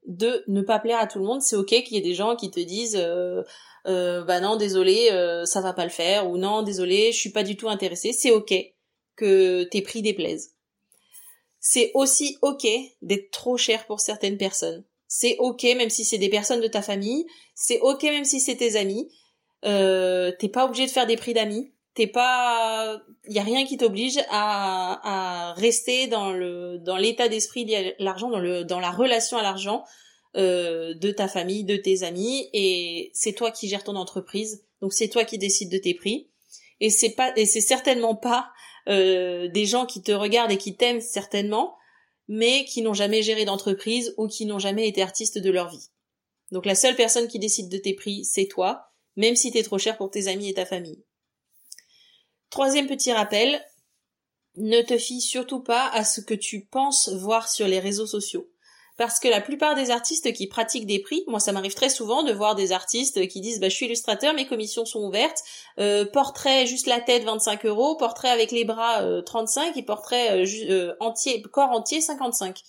de 0.07 0.43
ne 0.47 0.63
pas 0.63 0.79
plaire 0.79 0.97
à 0.97 1.05
tout 1.05 1.19
le 1.19 1.25
monde. 1.25 1.43
C'est 1.43 1.55
ok 1.55 1.67
qu'il 1.67 1.93
y 1.93 1.97
ait 1.97 2.01
des 2.01 2.15
gens 2.15 2.35
qui 2.35 2.49
te 2.49 2.59
disent 2.59 2.99
euh, 3.87 4.21
euh, 4.21 4.23
bah 4.23 4.39
non 4.39 4.55
désolé 4.55 5.09
euh, 5.11 5.45
ça 5.45 5.61
va 5.61 5.73
pas 5.73 5.83
le 5.83 5.89
faire 5.89 6.29
ou 6.29 6.37
non 6.37 6.61
désolé 6.61 7.11
je 7.11 7.17
suis 7.17 7.31
pas 7.31 7.43
du 7.43 7.55
tout 7.55 7.69
intéressé. 7.69 8.13
C'est 8.13 8.31
ok 8.31 8.53
que 9.15 9.63
tes 9.63 9.81
prix 9.81 10.01
déplaisent. 10.01 10.51
C'est 11.59 11.91
aussi 11.93 12.37
ok 12.41 12.67
d'être 13.01 13.31
trop 13.31 13.57
cher 13.57 13.85
pour 13.85 13.99
certaines 13.99 14.37
personnes. 14.37 14.83
C'est 15.07 15.35
ok 15.39 15.63
même 15.63 15.89
si 15.89 16.05
c'est 16.05 16.17
des 16.17 16.29
personnes 16.29 16.61
de 16.61 16.67
ta 16.67 16.81
famille. 16.81 17.25
C'est 17.55 17.79
ok 17.79 18.03
même 18.03 18.25
si 18.25 18.39
c'est 18.39 18.55
tes 18.55 18.75
amis. 18.75 19.11
T'es 19.63 20.49
pas 20.51 20.65
obligé 20.65 20.85
de 20.85 20.91
faire 20.91 21.07
des 21.07 21.17
prix 21.17 21.33
d'amis 21.33 21.71
t'es 21.93 22.07
pas 22.07 23.01
y 23.27 23.39
a 23.39 23.43
rien 23.43 23.65
qui 23.65 23.77
t'oblige 23.77 24.17
à, 24.29 25.49
à 25.49 25.53
rester 25.53 26.07
dans 26.07 26.31
le 26.31 26.77
dans 26.79 26.97
l'état 26.97 27.27
d'esprit 27.27 27.65
de 27.65 27.93
l'argent 28.01 28.29
dans 28.29 28.39
le 28.39 28.63
dans 28.63 28.79
la 28.79 28.91
relation 28.91 29.37
à 29.37 29.41
l'argent 29.41 29.83
euh, 30.35 30.93
de 30.93 31.11
ta 31.11 31.27
famille 31.27 31.63
de 31.63 31.75
tes 31.75 32.03
amis 32.03 32.49
et 32.53 33.11
c'est 33.13 33.33
toi 33.33 33.51
qui 33.51 33.67
gères 33.67 33.83
ton 33.83 33.95
entreprise 33.95 34.63
donc 34.81 34.93
c'est 34.93 35.07
toi 35.07 35.23
qui 35.23 35.37
décides 35.37 35.71
de 35.71 35.77
tes 35.77 35.93
prix. 35.93 36.29
Et 36.79 36.89
c'est 36.89 37.11
pas 37.11 37.31
et 37.37 37.45
c'est 37.45 37.61
certainement 37.61 38.15
pas 38.15 38.51
euh, 38.89 39.47
des 39.49 39.65
gens 39.65 39.85
qui 39.85 40.01
te 40.01 40.11
regardent 40.11 40.51
et 40.51 40.57
qui 40.57 40.75
t'aiment 40.75 41.01
certainement 41.01 41.77
mais 42.27 42.65
qui 42.65 42.81
n'ont 42.81 42.93
jamais 42.93 43.21
géré 43.21 43.45
d'entreprise 43.45 44.13
ou 44.17 44.27
qui 44.27 44.45
n'ont 44.45 44.59
jamais 44.59 44.87
été 44.87 45.01
artistes 45.01 45.37
de 45.37 45.51
leur 45.51 45.69
vie. 45.69 45.89
Donc 46.51 46.65
la 46.65 46.75
seule 46.75 46.95
personne 46.95 47.27
qui 47.27 47.39
décide 47.39 47.69
de 47.69 47.77
tes 47.77 47.93
prix 47.93 48.25
c'est 48.25 48.47
toi 48.47 48.87
même 49.15 49.35
si 49.35 49.51
t'es 49.51 49.63
trop 49.63 49.77
cher 49.77 49.97
pour 49.97 50.09
tes 50.09 50.27
amis 50.27 50.49
et 50.49 50.53
ta 50.53 50.65
famille. 50.65 51.03
Troisième 52.49 52.87
petit 52.87 53.11
rappel, 53.11 53.63
ne 54.57 54.81
te 54.81 54.97
fie 54.97 55.21
surtout 55.21 55.61
pas 55.61 55.87
à 55.89 56.03
ce 56.03 56.21
que 56.21 56.33
tu 56.33 56.65
penses 56.65 57.09
voir 57.09 57.49
sur 57.49 57.67
les 57.67 57.79
réseaux 57.79 58.07
sociaux. 58.07 58.49
Parce 59.01 59.19
que 59.19 59.27
la 59.27 59.41
plupart 59.41 59.73
des 59.73 59.89
artistes 59.89 60.31
qui 60.31 60.45
pratiquent 60.45 60.85
des 60.85 60.99
prix, 60.99 61.23
moi 61.25 61.39
ça 61.39 61.51
m'arrive 61.51 61.73
très 61.73 61.89
souvent 61.89 62.21
de 62.21 62.31
voir 62.31 62.53
des 62.53 62.71
artistes 62.71 63.27
qui 63.29 63.41
disent 63.41 63.59
bah 63.59 63.67
je 63.67 63.73
suis 63.73 63.87
illustrateur, 63.87 64.35
mes 64.35 64.45
commissions 64.45 64.85
sont 64.85 64.99
ouvertes, 64.99 65.41
euh, 65.79 66.05
portrait 66.05 66.67
juste 66.67 66.85
la 66.85 67.01
tête 67.01 67.23
25 67.23 67.65
euros, 67.65 67.95
portrait 67.95 68.29
avec 68.29 68.51
les 68.51 68.63
bras 68.63 69.03
35 69.23 69.69
euh, 69.69 69.79
et 69.79 69.81
portrait 69.81 70.43
euh, 70.43 70.45
euh, 70.69 70.95
entier, 70.99 71.41
corps 71.41 71.71
entier 71.71 71.99
55. 71.99 72.61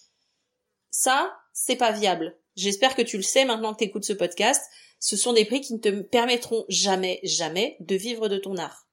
Ça, 0.90 1.36
c'est 1.52 1.76
pas 1.76 1.92
viable. 1.92 2.34
J'espère 2.56 2.96
que 2.96 3.02
tu 3.02 3.18
le 3.18 3.22
sais 3.22 3.44
maintenant 3.44 3.74
que 3.74 3.80
tu 3.80 3.84
écoutes 3.84 4.04
ce 4.04 4.14
podcast. 4.14 4.62
Ce 5.00 5.18
sont 5.18 5.34
des 5.34 5.44
prix 5.44 5.60
qui 5.60 5.74
ne 5.74 5.80
te 5.80 6.00
permettront 6.00 6.64
jamais, 6.70 7.20
jamais 7.24 7.76
de 7.80 7.94
vivre 7.94 8.28
de 8.28 8.38
ton 8.38 8.56
art. 8.56 8.86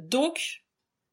Donc, 0.00 0.64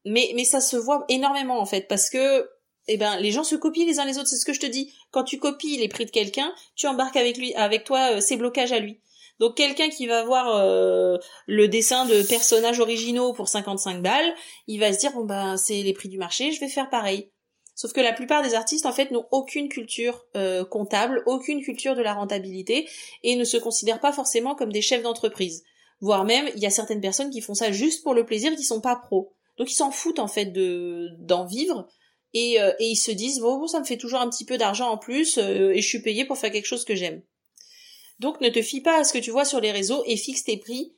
mais 0.04 0.32
mais 0.34 0.44
ça 0.44 0.60
se 0.60 0.76
voit 0.76 1.04
énormément 1.08 1.60
en 1.60 1.66
fait 1.66 1.86
parce 1.86 2.10
que 2.10 2.50
eh 2.94 2.96
ben 2.96 3.18
les 3.18 3.30
gens 3.30 3.44
se 3.44 3.56
copient 3.56 3.86
les 3.86 3.98
uns 3.98 4.04
les 4.04 4.18
autres. 4.18 4.28
C'est 4.28 4.36
ce 4.36 4.44
que 4.44 4.52
je 4.52 4.60
te 4.60 4.66
dis. 4.66 4.92
Quand 5.10 5.24
tu 5.24 5.38
copies 5.38 5.76
les 5.78 5.88
prix 5.88 6.06
de 6.06 6.10
quelqu'un, 6.10 6.52
tu 6.76 6.86
embarques 6.86 7.16
avec 7.16 7.36
lui, 7.36 7.54
avec 7.54 7.84
toi 7.84 8.12
euh, 8.12 8.20
ses 8.20 8.36
blocages 8.36 8.72
à 8.72 8.78
lui. 8.78 9.00
Donc 9.38 9.56
quelqu'un 9.56 9.88
qui 9.88 10.06
va 10.06 10.24
voir 10.24 10.56
euh, 10.56 11.16
le 11.46 11.68
dessin 11.68 12.04
de 12.04 12.22
personnages 12.22 12.80
originaux 12.80 13.32
pour 13.32 13.48
55 13.48 14.02
balles, 14.02 14.34
il 14.66 14.78
va 14.78 14.92
se 14.92 14.98
dire 14.98 15.12
bon 15.12 15.24
ben 15.24 15.56
c'est 15.56 15.82
les 15.82 15.92
prix 15.92 16.08
du 16.08 16.18
marché, 16.18 16.52
je 16.52 16.60
vais 16.60 16.68
faire 16.68 16.90
pareil. 16.90 17.30
Sauf 17.74 17.92
que 17.94 18.00
la 18.00 18.12
plupart 18.12 18.42
des 18.42 18.54
artistes 18.54 18.84
en 18.84 18.92
fait 18.92 19.10
n'ont 19.10 19.26
aucune 19.30 19.70
culture 19.70 20.26
comptable, 20.68 21.22
aucune 21.24 21.62
culture 21.62 21.96
de 21.96 22.02
la 22.02 22.12
rentabilité 22.12 22.86
et 23.22 23.36
ne 23.36 23.44
se 23.44 23.56
considèrent 23.56 24.00
pas 24.00 24.12
forcément 24.12 24.54
comme 24.54 24.70
des 24.70 24.82
chefs 24.82 25.02
d'entreprise 25.02 25.64
voire 26.00 26.24
même 26.24 26.48
il 26.54 26.62
y 26.62 26.66
a 26.66 26.70
certaines 26.70 27.00
personnes 27.00 27.30
qui 27.30 27.40
font 27.40 27.54
ça 27.54 27.72
juste 27.72 28.02
pour 28.02 28.14
le 28.14 28.24
plaisir, 28.24 28.54
qui 28.54 28.64
sont 28.64 28.80
pas 28.80 28.96
pros. 28.96 29.34
Donc 29.58 29.70
ils 29.70 29.76
s'en 29.76 29.90
foutent 29.90 30.18
en 30.18 30.28
fait 30.28 30.46
de 30.46 31.08
d'en 31.18 31.44
vivre 31.44 31.88
et, 32.34 32.60
euh, 32.60 32.72
et 32.78 32.86
ils 32.90 32.96
se 32.96 33.10
disent 33.10 33.40
bon, 33.40 33.66
ça 33.66 33.80
me 33.80 33.84
fait 33.84 33.96
toujours 33.96 34.20
un 34.20 34.30
petit 34.30 34.44
peu 34.44 34.58
d'argent 34.58 34.90
en 34.90 34.98
plus 34.98 35.38
euh, 35.38 35.72
et 35.72 35.80
je 35.80 35.88
suis 35.88 36.02
payé 36.02 36.24
pour 36.24 36.38
faire 36.38 36.52
quelque 36.52 36.66
chose 36.66 36.84
que 36.84 36.94
j'aime. 36.94 37.22
Donc 38.18 38.40
ne 38.40 38.48
te 38.48 38.62
fie 38.62 38.80
pas 38.80 38.98
à 38.98 39.04
ce 39.04 39.12
que 39.12 39.18
tu 39.18 39.30
vois 39.30 39.44
sur 39.44 39.60
les 39.60 39.72
réseaux 39.72 40.02
et 40.06 40.16
fixe 40.16 40.44
tes 40.44 40.58
prix 40.58 40.94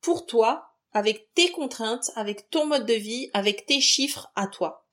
pour 0.00 0.26
toi, 0.26 0.70
avec 0.92 1.32
tes 1.34 1.50
contraintes, 1.50 2.10
avec 2.14 2.50
ton 2.50 2.66
mode 2.66 2.86
de 2.86 2.94
vie, 2.94 3.30
avec 3.32 3.66
tes 3.66 3.80
chiffres 3.80 4.30
à 4.36 4.46
toi. 4.46 4.86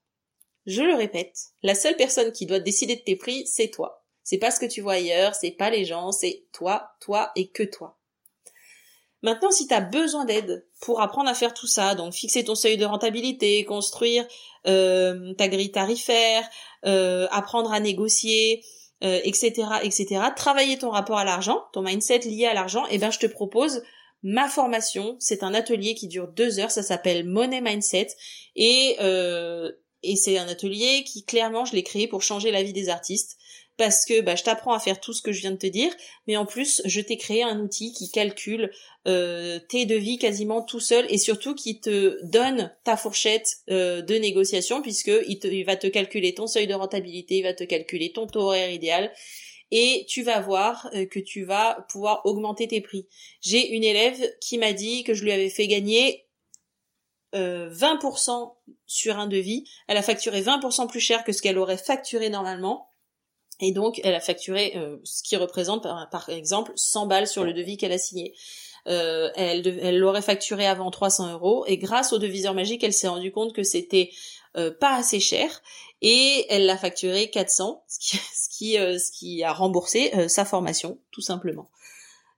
Je 0.66 0.82
le 0.82 0.96
répète, 0.96 1.38
la 1.62 1.76
seule 1.76 1.98
personne 1.98 2.32
qui 2.32 2.46
doit 2.46 2.60
décider 2.60 2.96
de 2.96 3.02
tes 3.02 3.16
prix, 3.16 3.46
c'est 3.48 3.70
toi. 3.70 4.06
C'est 4.24 4.38
pas 4.38 4.52
ce 4.52 4.60
que 4.60 4.66
tu 4.66 4.82
vois 4.82 4.94
ailleurs, 4.94 5.36
c'est 5.36 5.52
pas 5.52 5.70
les 5.70 5.84
gens, 5.84 6.12
c'est 6.12 6.46
toi, 6.54 6.92
toi 7.02 7.32
et 7.36 7.50
que 7.50 7.64
toi. 7.64 8.00
Maintenant, 9.24 9.52
si 9.52 9.68
tu 9.68 9.74
as 9.74 9.80
besoin 9.80 10.26
d'aide 10.26 10.66
pour 10.82 11.02
apprendre 11.02 11.30
à 11.30 11.34
faire 11.34 11.54
tout 11.54 11.66
ça, 11.66 11.96
donc 11.96 12.14
fixer 12.14 12.44
ton 12.44 12.56
seuil 12.56 12.76
de 12.76 12.84
rentabilité, 12.84 13.64
construire 13.64 14.28
euh, 14.68 15.34
ta 15.36 15.48
grille 15.48 15.72
tarifaire, 15.72 16.48
euh, 16.86 17.28
apprendre 17.32 17.72
à 17.72 17.80
négocier, 17.80 18.64
etc., 19.02 19.54
euh, 19.58 19.80
etc., 19.84 20.22
travailler 20.36 20.78
ton 20.78 20.90
rapport 20.90 21.18
à 21.18 21.24
l'argent, 21.24 21.64
ton 21.72 21.82
mindset 21.82 22.20
lié 22.20 22.46
à 22.46 22.54
l'argent, 22.54 22.84
eh 22.92 22.98
ben 22.98 23.12
je 23.12 23.20
te 23.20 23.26
propose 23.26 23.82
ma 24.24 24.50
formation. 24.50 25.16
C'est 25.20 25.42
un 25.44 25.54
atelier 25.54 25.96
qui 25.96 26.10
dure 26.10 26.28
deux 26.28 26.60
heures, 26.60 26.72
ça 26.72 26.84
s'appelle 26.84 27.26
Money 27.26 27.62
Mindset 27.62 28.08
et 28.58 28.98
et 30.06 30.18
c'est 30.18 30.38
un 30.38 30.50
atelier 30.50 31.06
qui 31.06 31.24
clairement 31.24 31.64
je 31.64 31.74
l'ai 31.74 31.84
créé 31.84 32.10
pour 32.10 32.22
changer 32.22 32.52
la 32.52 32.62
vie 32.62 32.74
des 32.74 32.90
artistes 32.90 33.38
parce 33.78 34.06
que 34.06 34.22
bah, 34.22 34.36
je 34.36 34.44
t'apprends 34.44 34.74
à 34.74 34.80
faire 34.80 35.00
tout 35.00 35.14
ce 35.14 35.22
que 35.22 35.32
je 35.32 35.42
viens 35.42 35.52
de 35.52 35.58
te 35.58 35.68
dire, 35.68 35.92
mais 36.28 36.38
en 36.38 36.46
plus 36.46 36.82
je 36.86 37.02
t'ai 37.02 37.18
créé 37.18 37.44
un 37.44 37.60
outil 37.60 37.92
qui 37.94 38.12
calcule 38.12 38.72
euh, 39.08 39.60
tes 39.70 39.86
devis 39.86 40.18
quasiment 40.18 40.62
tout 40.62 40.80
seul 40.80 41.06
et 41.10 41.18
surtout 41.18 41.56
qui 41.56 41.80
te 41.80 42.20
donne 42.24 42.74
ta 42.84 42.98
fourchette 42.98 43.58
euh, 43.70 44.02
de 44.02 44.16
négociation 44.16 44.82
puisque 44.82 45.12
il, 45.28 45.64
va 45.66 45.76
te 45.76 45.88
calculer 45.88 46.34
ton 46.34 46.48
seuil 46.48 46.68
de 46.68 46.74
rentabilité, 46.74 47.38
il 47.38 47.44
va 47.44 47.54
te 47.54 47.64
calculer 47.64 48.12
ton 48.12 48.28
taux 48.28 48.42
horaire 48.42 48.72
idéal 48.72 49.12
et 49.72 50.06
tu 50.08 50.22
vas 50.22 50.40
voir 50.40 50.90
euh, 50.94 51.06
que 51.06 51.20
tu 51.20 51.44
vas 51.44 51.86
pouvoir 51.90 52.22
augmenter 52.26 52.68
tes 52.68 52.82
prix. 52.82 53.08
J'ai 53.42 53.72
une 53.72 53.84
élève 53.84 54.22
qui 54.40 54.60
m'a 54.60 54.74
dit 54.74 55.04
que 55.04 55.16
je 55.16 55.24
lui 55.24 55.32
avais 55.32 55.50
fait 55.50 55.68
gagner 55.68 56.28
20% 57.36 58.54
sur 58.86 59.18
un 59.18 59.26
devis. 59.26 59.68
Elle 59.88 59.98
a 59.98 60.04
facturé 60.04 60.44
20% 60.44 60.88
plus 60.88 61.00
cher 61.00 61.24
que 61.24 61.32
ce 61.32 61.42
qu'elle 61.42 61.58
aurait 61.58 61.78
facturé 61.78 62.30
normalement 62.30 62.88
Et 63.60 63.72
donc, 63.72 64.02
elle 64.04 64.16
a 64.16 64.20
facturé 64.20 64.74
ce 65.04 65.24
qui 65.24 65.36
représente, 65.36 65.84
par, 65.84 66.30
exemple, 66.30 66.72
100 66.76 67.06
balles 67.06 67.28
sur 67.28 67.44
le 67.44 67.54
devis 67.54 67.78
qu'elle 67.78 67.92
a 67.92 67.98
signé. 67.98 68.34
elle, 68.86 69.68
elle 69.82 70.00
l'aurait 70.00 70.22
facturé 70.22 70.66
avant 70.66 70.90
300 70.92 71.34
euros 71.34 71.64
et 71.68 71.78
grâce 71.78 72.14
au 72.14 72.18
deviseur 72.18 72.54
magique, 72.54 72.84
elle 72.84 72.94
s'est 72.94 73.08
rendue 73.08 73.32
compte 73.32 73.54
que 73.54 73.64
c'était 73.64 74.10
pas 74.54 74.96
assez 74.96 75.20
cher 75.20 75.62
et 76.02 76.46
elle 76.50 76.66
l'a 76.66 76.78
facturé 76.78 77.30
400, 77.30 77.84
ce 77.88 78.00
qui, 78.00 78.18
ce 78.18 78.50
qui, 78.50 78.74
ce 78.74 79.12
qui 79.12 79.44
a 79.44 79.54
remboursé 79.54 80.12
sa 80.28 80.46
formation, 80.46 80.98
tout 81.12 81.22
simplement. 81.22 81.70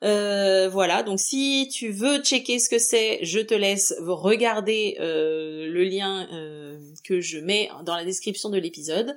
Euh, 0.06 0.70
voilà, 0.70 1.02
donc 1.02 1.20
si 1.20 1.68
tu 1.74 1.90
veux 1.90 2.20
checker 2.20 2.60
ce 2.60 2.70
que 2.70 2.78
c'est, 2.78 3.20
je 3.24 3.40
te 3.40 3.56
laisse 3.56 3.96
regarder 4.00 4.98
euh, 5.00 5.68
le 5.68 5.84
lien 5.84 6.28
euh, 6.32 6.78
que 7.04 7.22
je 7.22 7.40
mets 7.40 7.70
dans 7.84 7.96
la 7.96 8.06
description 8.06 8.50
de 8.50 8.58
l'épisode. 8.58 9.16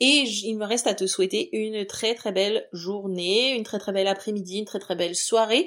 Et 0.00 0.24
il 0.44 0.56
me 0.56 0.66
reste 0.66 0.86
à 0.86 0.94
te 0.94 1.06
souhaiter 1.06 1.48
une 1.56 1.86
très 1.86 2.14
très 2.14 2.32
belle 2.32 2.68
journée, 2.72 3.56
une 3.56 3.62
très 3.62 3.78
très 3.78 3.92
belle 3.92 4.08
après-midi, 4.08 4.58
une 4.58 4.66
très 4.66 4.78
très 4.78 4.94
belle 4.94 5.16
soirée. 5.16 5.66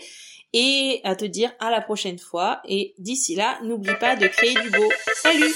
Et 0.54 1.02
à 1.04 1.16
te 1.16 1.26
dire 1.26 1.52
à 1.60 1.72
la 1.72 1.82
prochaine 1.82 2.20
fois. 2.20 2.62
Et 2.68 2.94
d'ici 3.00 3.36
là, 3.36 3.60
n'oublie 3.64 3.96
pas 4.00 4.16
de 4.16 4.28
créer 4.28 4.54
du 4.54 4.70
beau. 4.70 4.90
Salut 5.16 5.54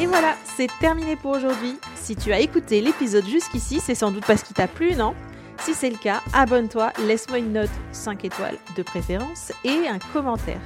Et 0.00 0.06
voilà, 0.06 0.36
c'est 0.56 0.68
terminé 0.80 1.16
pour 1.16 1.32
aujourd'hui. 1.32 1.76
Si 2.02 2.16
tu 2.16 2.32
as 2.32 2.40
écouté 2.40 2.80
l'épisode 2.80 3.26
jusqu'ici, 3.26 3.80
c'est 3.80 3.94
sans 3.94 4.12
doute 4.12 4.24
parce 4.26 4.42
qu'il 4.42 4.54
t'a 4.54 4.68
plu, 4.68 4.94
non? 4.94 5.14
Si 5.58 5.74
c'est 5.74 5.90
le 5.90 5.96
cas, 5.96 6.20
abonne-toi, 6.32 6.92
laisse-moi 7.06 7.38
une 7.38 7.52
note 7.52 7.70
5 7.92 8.24
étoiles 8.24 8.58
de 8.76 8.82
préférence 8.82 9.52
et 9.64 9.88
un 9.88 9.98
commentaire. 10.12 10.60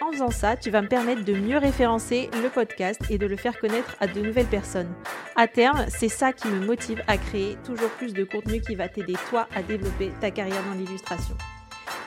En 0.00 0.12
faisant 0.12 0.30
ça, 0.30 0.56
tu 0.56 0.70
vas 0.70 0.82
me 0.82 0.88
permettre 0.88 1.24
de 1.24 1.34
mieux 1.34 1.58
référencer 1.58 2.30
le 2.42 2.48
podcast 2.48 3.00
et 3.10 3.18
de 3.18 3.26
le 3.26 3.36
faire 3.36 3.58
connaître 3.58 3.96
à 4.00 4.06
de 4.06 4.20
nouvelles 4.20 4.46
personnes. 4.46 4.92
À 5.36 5.46
terme, 5.46 5.84
c'est 5.88 6.08
ça 6.08 6.32
qui 6.32 6.48
me 6.48 6.64
motive 6.64 7.02
à 7.06 7.18
créer 7.18 7.56
toujours 7.64 7.90
plus 7.90 8.12
de 8.14 8.24
contenu 8.24 8.60
qui 8.60 8.74
va 8.74 8.88
t'aider 8.88 9.14
toi 9.28 9.46
à 9.54 9.62
développer 9.62 10.10
ta 10.20 10.30
carrière 10.30 10.64
dans 10.64 10.74
l'illustration. 10.74 11.36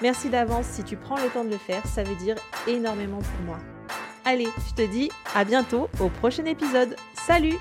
Merci 0.01 0.29
d'avance 0.29 0.65
si 0.65 0.83
tu 0.83 0.97
prends 0.97 1.17
le 1.17 1.29
temps 1.29 1.45
de 1.45 1.51
le 1.51 1.57
faire, 1.57 1.85
ça 1.85 2.03
veut 2.03 2.15
dire 2.15 2.35
énormément 2.67 3.19
pour 3.19 3.45
moi. 3.45 3.59
Allez, 4.25 4.49
je 4.67 4.73
te 4.73 4.91
dis 4.91 5.09
à 5.35 5.43
bientôt 5.43 5.89
au 5.99 6.09
prochain 6.09 6.45
épisode. 6.45 6.95
Salut 7.13 7.57